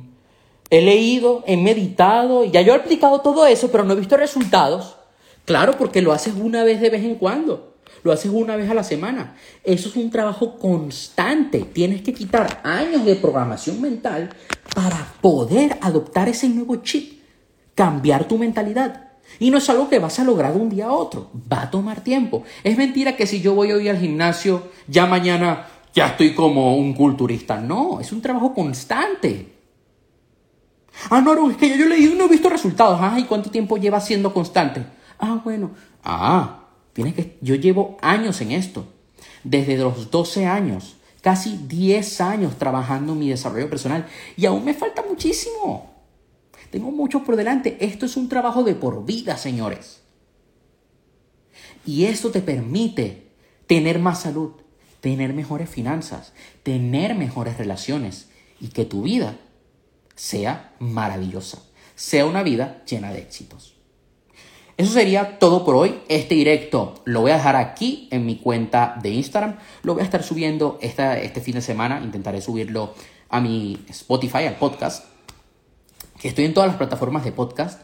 he 0.71 0.83
leído, 0.83 1.43
he 1.47 1.57
meditado, 1.57 2.45
ya 2.45 2.61
yo 2.61 2.75
he 2.75 2.77
aplicado 2.77 3.21
todo 3.21 3.47
eso, 3.47 3.71
pero 3.71 3.85
no 3.85 3.95
he 3.95 3.97
visto 3.97 4.17
resultados. 4.17 4.97
Claro, 5.45 5.77
porque 5.77 6.03
lo 6.03 6.13
haces 6.13 6.35
una 6.35 6.63
vez 6.63 6.81
de 6.81 6.91
vez 6.91 7.03
en 7.05 7.17
cuando, 7.17 7.75
lo 8.05 8.13
haces 8.13 8.31
una 8.31 8.57
vez 8.57 8.71
a 8.71 8.75
la 8.75 8.85
semana. 8.85 9.37
Eso 9.65 9.89
es 9.89 9.97
un 9.97 10.11
trabajo 10.11 10.59
constante, 10.59 11.61
tienes 11.61 12.03
que 12.03 12.13
quitar 12.13 12.61
años 12.65 13.05
de 13.05 13.17
programación 13.17 13.81
mental 13.81 14.31
para 14.75 15.15
poder 15.21 15.79
adoptar 15.81 16.29
ese 16.29 16.49
nuevo 16.49 16.77
chip, 16.77 17.23
cambiar 17.75 18.29
tu 18.29 18.39
mentalidad. 18.39 19.12
Y 19.39 19.51
no 19.51 19.59
es 19.59 19.69
algo 19.71 19.89
que 19.89 19.99
vas 19.99 20.19
a 20.19 20.25
lograr 20.25 20.55
de 20.55 20.61
un 20.61 20.69
día 20.69 20.87
a 20.87 20.93
otro. 20.93 21.31
Va 21.53 21.63
a 21.63 21.71
tomar 21.71 22.03
tiempo. 22.03 22.45
Es 22.63 22.77
mentira 22.77 23.17
que 23.17 23.27
si 23.27 23.41
yo 23.41 23.55
voy 23.55 23.73
hoy 23.73 23.89
al 23.89 23.99
gimnasio, 23.99 24.71
ya 24.89 25.07
mañana 25.07 25.67
ya 25.95 26.09
estoy 26.09 26.35
como 26.35 26.77
un 26.77 26.95
culturista. 26.95 27.59
No, 27.59 28.01
es 28.01 28.13
un 28.13 28.23
trabajo 28.23 28.55
constante. 28.55 29.53
Ah, 31.11 31.21
no, 31.21 31.51
es 31.51 31.57
que 31.57 31.77
yo, 31.77 31.87
leí 31.87 32.07
y 32.07 32.15
no 32.15 32.25
he 32.25 32.29
visto 32.29 32.49
resultados. 32.49 32.99
Ah, 33.01 33.19
¿y 33.19 33.25
cuánto 33.25 33.51
tiempo 33.51 33.77
lleva 33.77 34.01
siendo 34.01 34.33
constante? 34.33 34.85
Ah, 35.19 35.41
bueno. 35.43 35.71
Ah, 36.05 36.67
tienes 36.93 37.15
que. 37.15 37.39
Yo 37.41 37.55
llevo 37.55 37.97
años 38.01 38.41
en 38.41 38.53
esto. 38.53 38.87
Desde 39.45 39.77
los 39.77 40.11
12 40.11 40.47
años 40.47 40.97
casi 41.23 41.57
10 41.57 42.21
años 42.21 42.59
trabajando 42.59 43.13
en 43.13 43.21
mi 43.21 43.29
desarrollo 43.31 43.71
personal 43.71 44.07
y 44.37 44.45
aún 44.45 44.65
me 44.65 44.75
falta 44.75 45.03
muchísimo. 45.09 45.92
Tengo 46.73 46.91
mucho 46.91 47.23
por 47.23 47.37
delante. 47.37 47.77
Esto 47.81 48.07
es 48.07 48.17
un 48.17 48.31
trabajo 48.31 48.65
de 48.65 48.75
por 48.75 49.05
vida, 49.05 49.37
señores. 49.37 50.01
Y 51.85 52.05
esto 52.05 52.31
te 52.31 52.41
permite 52.41 53.29
tener 53.67 53.99
más 53.99 54.23
salud, 54.23 54.53
tener 55.03 55.35
mejores 55.35 55.69
finanzas, 55.69 56.33
tener 56.63 57.15
mejores 57.15 57.59
relaciones 57.59 58.31
y 58.59 58.69
que 58.69 58.87
tu 58.87 59.03
vida 59.03 59.37
sea 60.15 60.75
maravillosa, 60.79 61.63
sea 61.95 62.25
una 62.25 62.43
vida 62.43 62.83
llena 62.87 63.13
de 63.13 63.19
éxitos. 63.19 63.75
Eso 64.79 64.95
sería 64.95 65.39
todo 65.39 65.67
por 65.67 65.75
hoy. 65.75 66.01
Este 66.09 66.37
directo 66.37 66.95
lo 67.05 67.21
voy 67.21 67.33
a 67.33 67.37
dejar 67.37 67.57
aquí 67.57 68.09
en 68.11 68.25
mi 68.25 68.37
cuenta 68.37 68.99
de 69.03 69.11
Instagram. 69.11 69.59
Lo 69.83 69.93
voy 69.93 70.01
a 70.01 70.07
estar 70.07 70.23
subiendo 70.23 70.79
esta, 70.81 71.19
este 71.19 71.43
fin 71.43 71.57
de 71.57 71.61
semana. 71.61 72.01
Intentaré 72.03 72.41
subirlo 72.41 72.95
a 73.29 73.43
mi 73.43 73.85
Spotify, 73.91 74.45
al 74.47 74.57
podcast 74.57 75.12
Estoy 76.23 76.45
en 76.45 76.55
todas 76.55 76.69
las 76.69 76.77
plataformas 76.77 77.25
de 77.25 77.33
podcast. 77.33 77.83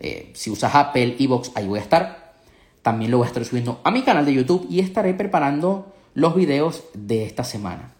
Eh, 0.00 0.30
si 0.34 0.50
usas 0.50 0.74
Apple, 0.74 1.16
Evox, 1.18 1.52
ahí 1.54 1.66
voy 1.66 1.78
a 1.78 1.82
estar. 1.82 2.34
También 2.82 3.10
lo 3.10 3.18
voy 3.18 3.26
a 3.26 3.28
estar 3.28 3.44
subiendo 3.44 3.80
a 3.84 3.90
mi 3.90 4.02
canal 4.02 4.26
de 4.26 4.34
YouTube 4.34 4.66
y 4.68 4.80
estaré 4.80 5.14
preparando 5.14 5.94
los 6.14 6.34
videos 6.34 6.84
de 6.94 7.24
esta 7.24 7.44
semana. 7.44 7.94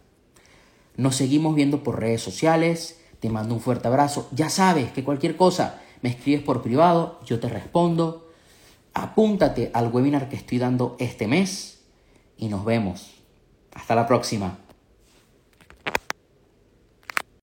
Nos 0.97 1.17
seguimos 1.17 1.55
viendo 1.55 1.83
por 1.83 2.01
redes 2.01 2.23
sociales. 2.23 3.01
Te 3.21 3.31
mando 3.31 3.55
un 3.55 3.61
fuerte 3.61 3.89
abrazo. 3.89 4.29
Ya 4.33 4.51
sabes 4.51 4.93
que 4.93 5.05
cualquier 5.05 5.37
cosa 5.37 5.81
me 6.03 6.11
escribes 6.11 6.43
por 6.43 6.63
privado, 6.63 7.21
yo 7.25 7.41
te 7.41 7.49
respondo. 7.49 8.29
Apúntate 8.93 9.71
al 9.73 9.89
webinar 9.89 10.29
que 10.29 10.37
estoy 10.37 10.59
dando 10.59 10.97
este 10.99 11.27
mes 11.27 11.81
y 12.37 12.49
nos 12.49 12.65
vemos. 12.65 13.15
Hasta 13.73 13.95
la 13.95 14.07
próxima. 14.07 14.59